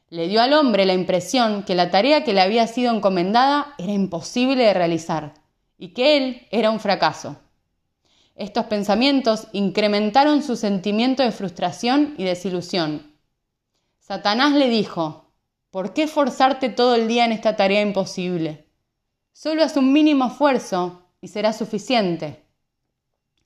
Le 0.10 0.30
dio 0.30 0.42
al 0.42 0.54
hombre 0.54 0.86
la 0.86 0.94
impresión 0.94 1.64
que 1.64 1.76
la 1.76 1.92
tarea 1.92 2.24
que 2.24 2.34
le 2.34 2.40
había 2.40 2.66
sido 2.68 2.96
encomendada 2.96 3.76
era 3.78 3.92
imposible 3.92 4.64
de 4.64 4.74
realizar 4.74 5.34
y 5.78 5.90
que 5.90 6.16
él 6.16 6.48
era 6.50 6.72
un 6.72 6.80
fracaso. 6.80 7.38
Estos 8.36 8.66
pensamientos 8.68 9.48
incrementaron 9.52 10.44
su 10.44 10.56
sentimiento 10.56 11.24
de 11.24 11.32
frustración 11.32 12.16
y 12.18 12.24
desilusión. 12.24 13.12
Satanás 14.00 14.54
le 14.54 14.70
dijo, 14.70 15.32
¿por 15.72 15.94
qué 15.94 16.08
forzarte 16.08 16.70
todo 16.70 16.96
el 16.96 17.08
día 17.08 17.26
en 17.26 17.34
esta 17.34 17.58
tarea 17.58 17.82
imposible? 17.82 18.66
Solo 19.34 19.64
haz 19.64 19.76
un 19.76 19.92
mínimo 19.92 20.28
esfuerzo 20.28 21.02
y 21.20 21.28
será 21.28 21.52
suficiente. 21.52 22.44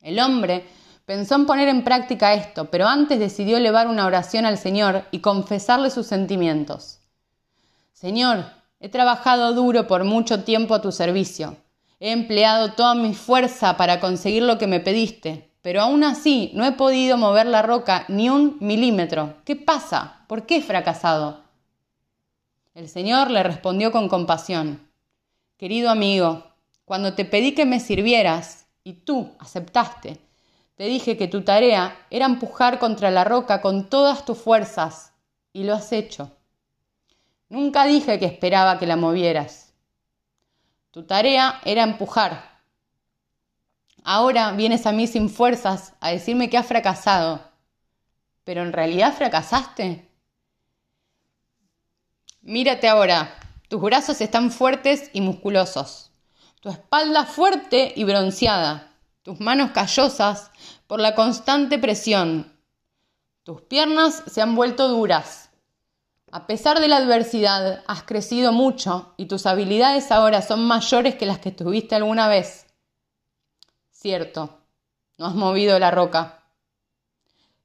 El 0.02 0.20
hombre 0.20 0.66
pensó 1.12 1.36
en 1.36 1.46
poner 1.46 1.68
en 1.68 1.84
práctica 1.84 2.36
esto, 2.36 2.72
pero 2.72 2.88
antes 2.88 3.20
decidió 3.20 3.58
elevar 3.58 3.90
una 3.90 4.06
oración 4.06 4.46
al 4.46 4.58
Señor 4.58 5.04
y 5.12 5.20
confesarle 5.20 5.90
sus 5.90 6.08
sentimientos. 6.08 7.02
Señor, 7.92 8.46
he 8.80 8.88
trabajado 8.88 9.52
duro 9.52 9.88
por 9.88 10.06
mucho 10.06 10.46
tiempo 10.46 10.74
a 10.74 10.82
tu 10.82 10.94
servicio 10.94 11.58
He 12.00 12.14
empleado 12.14 12.72
toda 12.72 12.96
mi 12.96 13.14
fuerza 13.14 13.76
para 13.76 14.00
conseguir 14.00 14.44
lo 14.44 14.58
que 14.58 14.68
me 14.68 14.80
pediste, 14.80 15.52
pero 15.62 15.82
aún 15.82 16.06
así 16.06 16.50
no 16.54 16.64
he 16.64 16.72
podido 16.72 17.18
mover 17.18 17.46
la 17.46 17.62
roca 17.62 18.06
ni 18.08 18.30
un 18.30 18.56
milímetro. 18.62 19.34
¿Qué 19.44 19.58
pasa? 19.58 20.24
¿Por 20.28 20.46
qué 20.46 20.56
he 20.56 20.62
fracasado? 20.62 21.42
El 22.74 22.88
Señor 22.88 23.32
le 23.32 23.44
respondió 23.44 23.92
con 23.92 24.08
compasión. 24.08 24.80
Querido 25.58 25.90
amigo, 25.90 26.46
cuando 26.86 27.16
te 27.16 27.26
pedí 27.26 27.52
que 27.54 27.66
me 27.66 27.82
sirvieras 27.82 28.66
y 28.86 28.94
tú 28.94 29.32
aceptaste, 29.40 30.31
te 30.82 30.88
dije 30.88 31.16
que 31.16 31.28
tu 31.28 31.44
tarea 31.44 32.08
era 32.10 32.26
empujar 32.26 32.80
contra 32.80 33.12
la 33.12 33.24
roca 33.24 33.62
con 33.62 33.88
todas 33.88 34.26
tus 34.26 34.40
fuerzas 34.40 35.14
y 35.54 35.64
lo 35.64 35.76
has 35.76 35.92
hecho. 35.92 36.36
Nunca 37.50 37.86
dije 37.86 38.18
que 38.18 38.26
esperaba 38.26 38.80
que 38.80 38.88
la 38.88 38.96
movieras. 38.96 39.76
Tu 40.90 41.04
tarea 41.04 41.62
era 41.66 41.84
empujar. 41.84 42.64
Ahora 44.04 44.54
vienes 44.54 44.88
a 44.88 44.92
mí 44.92 45.06
sin 45.06 45.30
fuerzas 45.30 45.94
a 46.00 46.10
decirme 46.10 46.50
que 46.50 46.58
has 46.58 46.66
fracasado. 46.66 47.48
Pero 48.44 48.64
en 48.64 48.74
realidad 48.74 49.14
fracasaste. 49.14 50.10
Mírate 52.42 52.88
ahora. 52.88 53.36
Tus 53.68 53.80
brazos 53.80 54.20
están 54.20 54.50
fuertes 54.50 55.12
y 55.14 55.22
musculosos. 55.22 56.10
Tu 56.60 56.70
espalda 56.72 57.28
fuerte 57.28 57.94
y 57.96 58.04
bronceada. 58.04 58.88
Tus 59.22 59.40
manos 59.40 59.70
callosas 59.70 60.51
por 60.92 61.00
la 61.00 61.16
constante 61.16 61.80
presión. 61.80 62.52
Tus 63.44 63.62
piernas 63.62 64.24
se 64.28 64.42
han 64.42 64.58
vuelto 64.58 64.90
duras. 64.90 65.50
A 66.34 66.48
pesar 66.48 66.82
de 66.82 66.90
la 66.90 66.98
adversidad, 66.98 67.82
has 67.88 68.04
crecido 68.04 68.52
mucho 68.52 69.14
y 69.16 69.28
tus 69.28 69.46
habilidades 69.46 70.12
ahora 70.12 70.42
son 70.42 70.68
mayores 70.68 71.16
que 71.16 71.26
las 71.26 71.40
que 71.40 71.54
tuviste 71.54 71.96
alguna 71.96 72.28
vez. 72.28 72.66
Cierto, 73.90 74.60
no 75.18 75.28
has 75.28 75.34
movido 75.34 75.80
la 75.80 75.92
roca, 75.92 76.44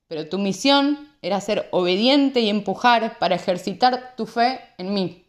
pero 0.06 0.28
tu 0.28 0.38
misión 0.38 1.12
era 1.20 1.40
ser 1.40 1.68
obediente 1.72 2.38
y 2.38 2.48
empujar 2.48 3.18
para 3.18 3.34
ejercitar 3.34 4.14
tu 4.16 4.26
fe 4.26 4.60
en 4.78 4.94
mí. 4.94 5.26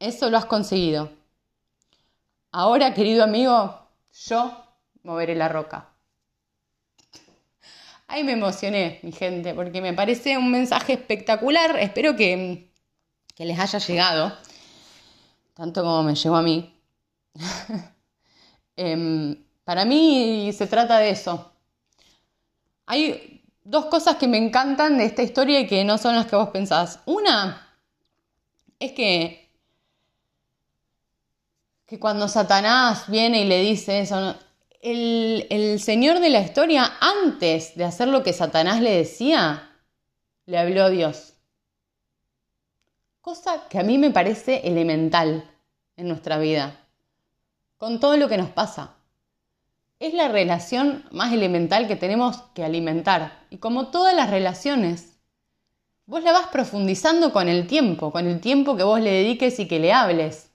Eso 0.00 0.28
lo 0.28 0.38
has 0.38 0.46
conseguido. 0.46 1.12
Ahora, 2.50 2.94
querido 2.94 3.22
amigo, 3.22 3.78
yo 4.26 4.64
moveré 5.04 5.36
la 5.36 5.48
roca. 5.48 5.89
Ahí 8.10 8.24
me 8.24 8.32
emocioné, 8.32 8.98
mi 9.04 9.12
gente, 9.12 9.54
porque 9.54 9.80
me 9.80 9.94
parece 9.94 10.36
un 10.36 10.50
mensaje 10.50 10.94
espectacular. 10.94 11.78
Espero 11.78 12.16
que, 12.16 12.72
les 13.38 13.58
haya 13.58 13.78
llegado, 13.78 14.36
tanto 15.54 15.84
como 15.84 16.02
me 16.02 16.16
llegó 16.16 16.34
a 16.36 16.42
mí. 16.42 16.74
Em, 18.76 19.44
para 19.62 19.84
mí 19.84 20.50
se 20.54 20.66
trata 20.66 20.98
de 20.98 21.10
eso. 21.10 21.52
Hay 22.86 23.44
dos 23.62 23.86
cosas 23.86 24.16
que 24.16 24.26
me 24.26 24.38
encantan 24.38 24.96
de 24.96 25.04
esta 25.04 25.22
historia 25.22 25.60
y 25.60 25.66
que 25.66 25.84
no 25.84 25.98
son 25.98 26.16
las 26.16 26.26
que 26.26 26.34
vos 26.34 26.48
pensás. 26.48 27.00
Una 27.04 27.76
es 28.78 28.92
que, 28.92 29.50
que 31.86 32.00
cuando 32.00 32.26
Satanás 32.26 33.04
viene 33.08 33.42
y 33.42 33.44
le 33.44 33.60
dice 33.60 34.00
eso, 34.00 34.34
el, 34.80 35.80
Señor 35.80 36.20
de 36.20 36.30
la 36.30 36.40
historia, 36.40 36.92
antes 37.00 37.74
de 37.76 37.84
hacer 37.84 38.08
lo 38.08 38.22
que 38.22 38.32
Satanás 38.32 38.80
le 38.80 38.96
decía, 38.96 39.70
le 40.46 40.58
habló 40.58 40.84
a 40.84 40.90
Dios. 40.90 41.34
Cosa 43.20 43.68
que 43.68 43.78
a 43.78 43.82
mí 43.82 43.98
me 43.98 44.10
parece 44.10 44.66
elemental 44.66 45.44
en 45.96 46.08
nuestra 46.08 46.38
vida, 46.38 46.86
con 47.76 48.00
todo 48.00 48.16
lo 48.16 48.28
que 48.28 48.38
nos 48.38 48.50
pasa. 48.50 48.96
Es 49.98 50.14
la 50.14 50.28
relación 50.28 51.04
más 51.10 51.32
elemental 51.32 51.86
que 51.86 51.96
tenemos 51.96 52.38
que 52.54 52.64
alimentar. 52.64 53.44
Y 53.50 53.58
como 53.58 53.88
todas 53.88 54.14
las 54.16 54.30
relaciones, 54.30 55.18
vos 56.06 56.22
la 56.22 56.32
vas 56.32 56.46
profundizando 56.46 57.34
con 57.34 57.48
el 57.48 57.66
tiempo, 57.66 58.10
con 58.10 58.26
el 58.26 58.40
tiempo 58.40 58.76
que 58.76 58.82
vos 58.82 59.00
le 59.00 59.12
dediques 59.12 59.60
y 59.60 59.68
que 59.68 59.78
le 59.78 59.92
hables. 59.92 60.50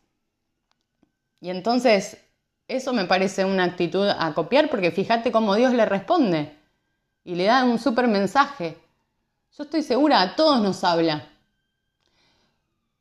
Y 1.41 1.51
entonces 1.51 2.24
eso 2.67 2.93
me 2.93 3.05
parece 3.05 3.45
una 3.45 3.63
actitud 3.63 4.07
a 4.07 4.33
copiar 4.33 4.69
porque 4.69 4.91
fíjate 4.91 5.31
cómo 5.31 5.55
Dios 5.55 5.73
le 5.73 5.85
responde 5.85 6.55
y 7.23 7.35
le 7.35 7.45
da 7.45 7.63
un 7.63 7.79
súper 7.79 8.07
mensaje. 8.07 8.77
Yo 9.57 9.63
estoy 9.63 9.83
segura, 9.83 10.21
a 10.21 10.35
todos 10.35 10.61
nos 10.61 10.83
habla. 10.83 11.27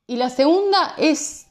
Y 0.07 0.17
la 0.17 0.31
segunda 0.31 0.95
es 0.99 1.47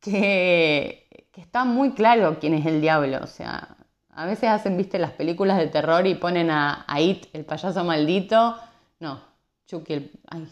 que, 0.00 1.28
está 1.36 1.64
muy 1.64 1.92
claro 1.92 2.38
quién 2.40 2.54
es 2.54 2.66
el 2.66 2.80
diablo. 2.80 3.20
O 3.22 3.26
sea, 3.26 3.76
a 4.10 4.26
veces 4.26 4.50
hacen, 4.50 4.76
viste, 4.76 4.98
las 4.98 5.12
películas 5.12 5.58
de 5.58 5.68
terror 5.68 6.06
y 6.06 6.14
ponen 6.14 6.50
a, 6.50 6.84
It, 6.98 7.26
el 7.32 7.44
payaso 7.44 7.84
maldito. 7.84 8.58
No, 9.00 9.20
Chucky, 9.66 9.92
el, 9.94 10.10
ay, 10.28 10.48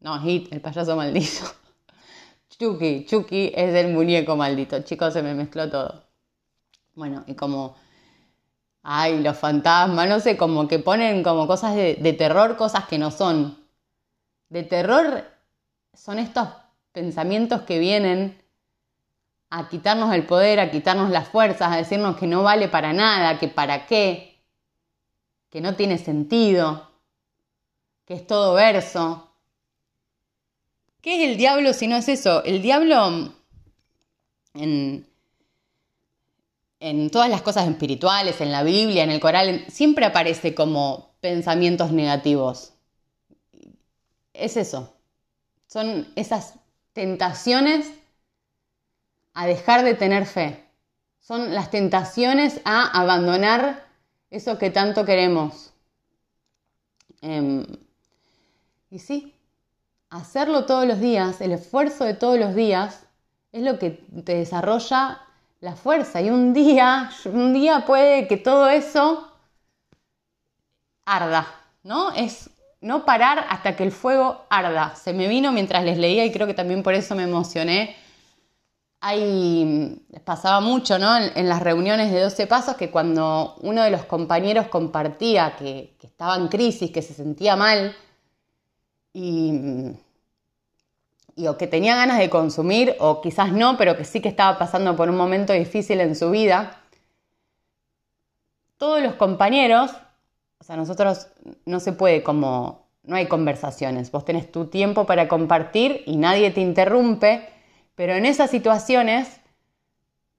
no, 0.00 0.28
It, 0.28 0.52
el 0.52 0.60
payaso 0.60 0.96
maldito. 0.96 1.44
Chucky, 2.58 3.04
Chucky 3.04 3.52
es 3.54 3.74
el 3.74 3.92
muñeco 3.92 4.36
maldito. 4.36 4.80
Chicos, 4.80 5.12
se 5.12 5.22
me 5.22 5.34
mezcló 5.34 5.70
todo. 5.70 6.04
Bueno, 6.94 7.24
y 7.26 7.34
como, 7.34 7.76
ay, 8.82 9.22
los 9.22 9.36
fantasmas, 9.36 10.08
no 10.08 10.20
sé, 10.20 10.36
como 10.36 10.66
que 10.66 10.78
ponen 10.78 11.22
como 11.22 11.46
cosas 11.46 11.74
de, 11.74 11.96
de 11.96 12.12
terror, 12.14 12.56
cosas 12.56 12.86
que 12.86 12.98
no 12.98 13.10
son. 13.10 13.58
De 14.48 14.62
terror 14.62 15.24
son 15.92 16.18
estos 16.18 16.48
pensamientos 16.92 17.62
que 17.62 17.78
vienen 17.78 18.40
a 19.50 19.68
quitarnos 19.68 20.14
el 20.14 20.26
poder, 20.26 20.60
a 20.60 20.70
quitarnos 20.70 21.10
las 21.10 21.28
fuerzas, 21.28 21.72
a 21.72 21.76
decirnos 21.76 22.16
que 22.16 22.26
no 22.26 22.42
vale 22.42 22.68
para 22.68 22.92
nada, 22.92 23.38
que 23.38 23.48
para 23.48 23.86
qué, 23.86 24.42
que 25.50 25.60
no 25.60 25.74
tiene 25.74 25.98
sentido, 25.98 26.90
que 28.06 28.14
es 28.14 28.26
todo 28.26 28.54
verso. 28.54 29.25
¿Qué 31.06 31.22
es 31.22 31.30
el 31.30 31.36
diablo 31.36 31.72
si 31.72 31.86
no 31.86 31.94
es 31.94 32.08
eso? 32.08 32.42
El 32.42 32.62
diablo 32.62 33.32
en, 34.54 35.06
en 36.80 37.10
todas 37.10 37.30
las 37.30 37.42
cosas 37.42 37.68
espirituales, 37.68 38.40
en 38.40 38.50
la 38.50 38.64
Biblia, 38.64 39.04
en 39.04 39.12
el 39.12 39.20
Coral, 39.20 39.64
siempre 39.68 40.04
aparece 40.04 40.56
como 40.56 41.14
pensamientos 41.20 41.92
negativos. 41.92 42.72
Es 44.34 44.56
eso. 44.56 44.96
Son 45.68 46.08
esas 46.16 46.54
tentaciones 46.92 47.88
a 49.32 49.46
dejar 49.46 49.84
de 49.84 49.94
tener 49.94 50.26
fe. 50.26 50.64
Son 51.20 51.54
las 51.54 51.70
tentaciones 51.70 52.60
a 52.64 52.84
abandonar 53.00 53.86
eso 54.32 54.58
que 54.58 54.70
tanto 54.70 55.04
queremos. 55.04 55.72
Em, 57.22 57.64
y 58.90 58.98
sí, 58.98 59.35
hacerlo 60.10 60.66
todos 60.66 60.86
los 60.86 61.00
días, 61.00 61.40
el 61.40 61.52
esfuerzo 61.52 62.04
de 62.04 62.14
todos 62.14 62.38
los 62.38 62.54
días, 62.54 63.06
es 63.52 63.62
lo 63.62 63.78
que 63.78 63.90
te 64.24 64.34
desarrolla 64.34 65.20
la 65.60 65.74
fuerza. 65.74 66.20
Y 66.20 66.30
un 66.30 66.52
día, 66.52 67.10
un 67.24 67.52
día 67.52 67.84
puede 67.86 68.28
que 68.28 68.36
todo 68.36 68.68
eso 68.68 69.32
arda, 71.04 71.46
¿no? 71.82 72.12
Es 72.12 72.50
no 72.80 73.04
parar 73.04 73.46
hasta 73.48 73.76
que 73.76 73.84
el 73.84 73.92
fuego 73.92 74.44
arda. 74.50 74.94
Se 74.96 75.12
me 75.12 75.28
vino 75.28 75.52
mientras 75.52 75.84
les 75.84 75.98
leía 75.98 76.24
y 76.24 76.32
creo 76.32 76.46
que 76.46 76.54
también 76.54 76.82
por 76.82 76.94
eso 76.94 77.14
me 77.14 77.24
emocioné. 77.24 77.96
Hay, 79.00 80.02
pasaba 80.24 80.60
mucho, 80.60 80.98
¿no? 80.98 81.16
En, 81.16 81.48
las 81.48 81.62
reuniones 81.62 82.10
de 82.10 82.20
12 82.20 82.46
pasos 82.46 82.76
que 82.76 82.90
cuando 82.90 83.56
uno 83.60 83.82
de 83.82 83.90
los 83.90 84.04
compañeros 84.04 84.66
compartía 84.68 85.54
que, 85.56 85.96
que 85.98 86.06
estaba 86.06 86.36
en 86.36 86.48
crisis, 86.48 86.90
que 86.90 87.02
se 87.02 87.14
sentía 87.14 87.56
mal 87.56 87.94
y 89.18 89.96
o 91.46 91.56
que 91.56 91.66
tenía 91.66 91.96
ganas 91.96 92.18
de 92.18 92.30
consumir 92.30 92.96
o 92.98 93.20
quizás 93.20 93.52
no, 93.52 93.76
pero 93.76 93.96
que 93.96 94.04
sí 94.04 94.20
que 94.20 94.28
estaba 94.28 94.58
pasando 94.58 94.96
por 94.96 95.08
un 95.10 95.16
momento 95.16 95.52
difícil 95.52 96.00
en 96.00 96.14
su 96.14 96.30
vida, 96.30 96.80
todos 98.78 99.02
los 99.02 99.14
compañeros, 99.14 99.92
o 100.58 100.64
sea, 100.64 100.76
nosotros 100.76 101.28
no 101.64 101.80
se 101.80 101.92
puede 101.92 102.22
como, 102.22 102.86
no 103.04 103.16
hay 103.16 103.26
conversaciones, 103.26 104.10
vos 104.10 104.24
tenés 104.24 104.50
tu 104.50 104.66
tiempo 104.66 105.06
para 105.06 105.28
compartir 105.28 106.02
y 106.06 106.16
nadie 106.16 106.50
te 106.50 106.60
interrumpe, 106.60 107.48
pero 107.94 108.14
en 108.14 108.26
esas 108.26 108.50
situaciones 108.50 109.40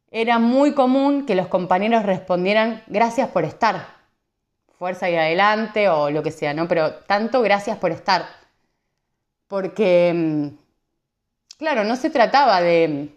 era 0.10 0.40
muy 0.40 0.74
común 0.74 1.26
que 1.26 1.36
los 1.36 1.48
compañeros 1.48 2.04
respondieran 2.04 2.84
gracias 2.88 3.30
por 3.30 3.44
estar, 3.44 3.88
fuerza 4.78 5.10
y 5.10 5.16
adelante 5.16 5.90
o 5.90 6.12
lo 6.12 6.22
que 6.24 6.32
sea, 6.32 6.54
¿no? 6.54 6.68
Pero 6.68 6.94
tanto 6.94 7.42
gracias 7.42 7.78
por 7.78 7.92
estar, 7.92 8.47
porque 9.48 10.14
mm, 10.16 10.48
Claro, 11.58 11.84
no 11.84 11.96
se 11.96 12.10
trataba 12.10 12.62
de, 12.62 13.10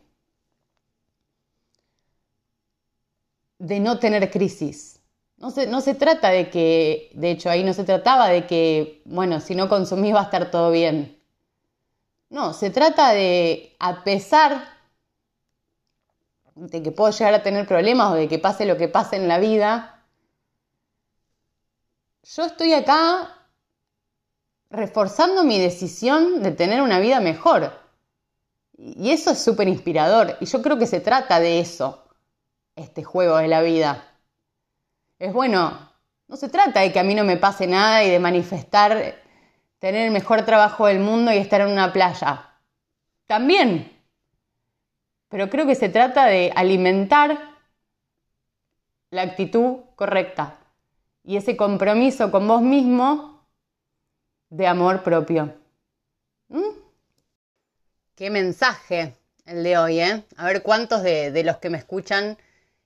de 3.58 3.78
no 3.80 3.98
tener 4.00 4.28
crisis. 4.30 5.00
No 5.36 5.50
se, 5.50 5.66
no 5.66 5.80
se 5.80 5.94
trata 5.94 6.30
de 6.30 6.50
que, 6.50 7.10
de 7.14 7.30
hecho 7.30 7.48
ahí 7.48 7.64
no 7.64 7.72
se 7.72 7.84
trataba 7.84 8.28
de 8.28 8.46
que, 8.46 9.02
bueno, 9.06 9.40
si 9.40 9.54
no 9.54 9.68
consumís 9.68 10.14
va 10.14 10.20
a 10.20 10.24
estar 10.24 10.50
todo 10.50 10.70
bien. 10.70 11.16
No, 12.30 12.52
se 12.54 12.70
trata 12.70 13.10
de, 13.12 13.76
a 13.78 14.02
pesar 14.04 14.64
de 16.54 16.80
que 16.80 16.92
puedo 16.92 17.10
llegar 17.10 17.34
a 17.34 17.42
tener 17.42 17.66
problemas 17.66 18.12
o 18.12 18.14
de 18.14 18.28
que 18.28 18.38
pase 18.38 18.64
lo 18.64 18.76
que 18.76 18.86
pase 18.86 19.16
en 19.16 19.26
la 19.26 19.40
vida, 19.40 20.04
yo 22.22 22.44
estoy 22.46 22.72
acá 22.72 23.39
reforzando 24.70 25.44
mi 25.44 25.58
decisión 25.58 26.42
de 26.42 26.52
tener 26.52 26.80
una 26.80 27.00
vida 27.00 27.20
mejor. 27.20 27.72
Y 28.78 29.10
eso 29.10 29.32
es 29.32 29.42
súper 29.42 29.68
inspirador. 29.68 30.36
Y 30.40 30.46
yo 30.46 30.62
creo 30.62 30.78
que 30.78 30.86
se 30.86 31.00
trata 31.00 31.40
de 31.40 31.60
eso, 31.60 32.04
este 32.76 33.04
juego 33.04 33.36
de 33.36 33.48
la 33.48 33.60
vida. 33.60 34.04
Es 35.18 35.32
bueno, 35.32 35.90
no 36.28 36.36
se 36.36 36.48
trata 36.48 36.80
de 36.80 36.92
que 36.92 37.00
a 37.00 37.04
mí 37.04 37.14
no 37.14 37.24
me 37.24 37.36
pase 37.36 37.66
nada 37.66 38.04
y 38.04 38.10
de 38.10 38.18
manifestar 38.20 39.16
tener 39.80 40.06
el 40.06 40.12
mejor 40.12 40.42
trabajo 40.42 40.86
del 40.86 41.00
mundo 41.00 41.32
y 41.32 41.36
estar 41.36 41.60
en 41.60 41.68
una 41.68 41.92
playa. 41.92 42.54
También. 43.26 43.92
Pero 45.28 45.50
creo 45.50 45.66
que 45.66 45.74
se 45.74 45.88
trata 45.88 46.26
de 46.26 46.52
alimentar 46.54 47.38
la 49.10 49.22
actitud 49.22 49.80
correcta 49.96 50.58
y 51.24 51.36
ese 51.36 51.56
compromiso 51.56 52.30
con 52.30 52.48
vos 52.48 52.62
mismo 52.62 53.29
de 54.50 54.66
amor 54.66 55.02
propio. 55.02 55.54
¿Mm? 56.48 56.70
Qué 58.16 58.30
mensaje 58.30 59.16
el 59.46 59.62
de 59.62 59.78
hoy, 59.78 60.00
¿eh? 60.00 60.24
A 60.36 60.46
ver 60.46 60.62
cuántos 60.62 61.02
de, 61.02 61.42
los 61.44 61.56
que 61.58 61.70
me 61.70 61.78
escuchan 61.78 62.36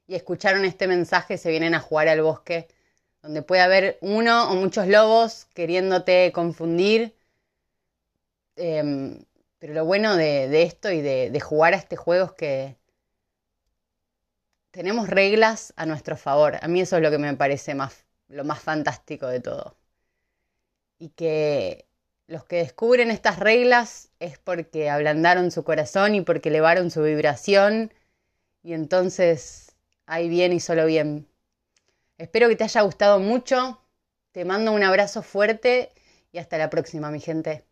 y 0.06 0.14
escucharon 0.14 0.64
este 0.64 0.86
mensaje 0.86 1.38
se 1.38 1.50
vienen 1.50 1.74
a 1.74 1.80
jugar 1.80 2.08
al 2.08 2.22
bosque, 2.22 2.68
donde 3.22 3.42
puede 3.42 3.62
haber 3.62 3.98
uno 4.02 4.50
o 4.50 4.54
muchos 4.54 4.86
lobos 4.86 5.46
queriéndote 5.54 6.30
confundir. 6.32 7.14
Em, 8.56 9.24
pero 9.58 9.74
lo 9.74 9.84
bueno 9.84 10.16
de, 10.16 10.62
esto 10.62 10.90
y 10.90 11.00
de, 11.00 11.30
de, 11.30 11.40
jugar 11.40 11.74
a 11.74 11.78
este 11.78 11.96
juego 11.96 12.26
es 12.26 12.32
que 12.32 12.76
tenemos 14.70 15.08
reglas 15.08 15.72
a 15.76 15.86
nuestro 15.86 16.16
favor. 16.16 16.58
A 16.60 16.68
mí 16.68 16.80
eso 16.80 16.96
es 16.96 17.02
lo 17.02 17.10
que 17.10 17.18
me 17.18 17.34
parece 17.34 17.74
más, 17.74 18.04
lo 18.28 18.44
más 18.44 18.60
fantástico 18.60 19.26
de 19.26 19.40
todo. 19.40 19.76
Y 20.98 21.10
que 21.10 21.86
los 22.26 22.44
que 22.44 22.56
descubren 22.56 23.10
estas 23.10 23.38
reglas 23.38 24.10
es 24.20 24.38
porque 24.38 24.90
ablandaron 24.90 25.50
su 25.50 25.64
corazón 25.64 26.14
y 26.14 26.20
porque 26.22 26.48
elevaron 26.48 26.90
su 26.90 27.02
vibración 27.02 27.92
y 28.62 28.72
entonces 28.72 29.76
hay 30.06 30.28
bien 30.28 30.52
y 30.52 30.60
solo 30.60 30.86
bien. 30.86 31.28
Espero 32.18 32.48
que 32.48 32.56
te 32.56 32.64
haya 32.64 32.82
gustado 32.82 33.18
mucho, 33.20 33.80
te 34.32 34.44
mando 34.44 34.72
un 34.72 34.82
abrazo 34.82 35.22
fuerte 35.22 35.92
y 36.32 36.38
hasta 36.38 36.58
la 36.58 36.70
próxima, 36.70 37.10
mi 37.10 37.20
gente. 37.20 37.64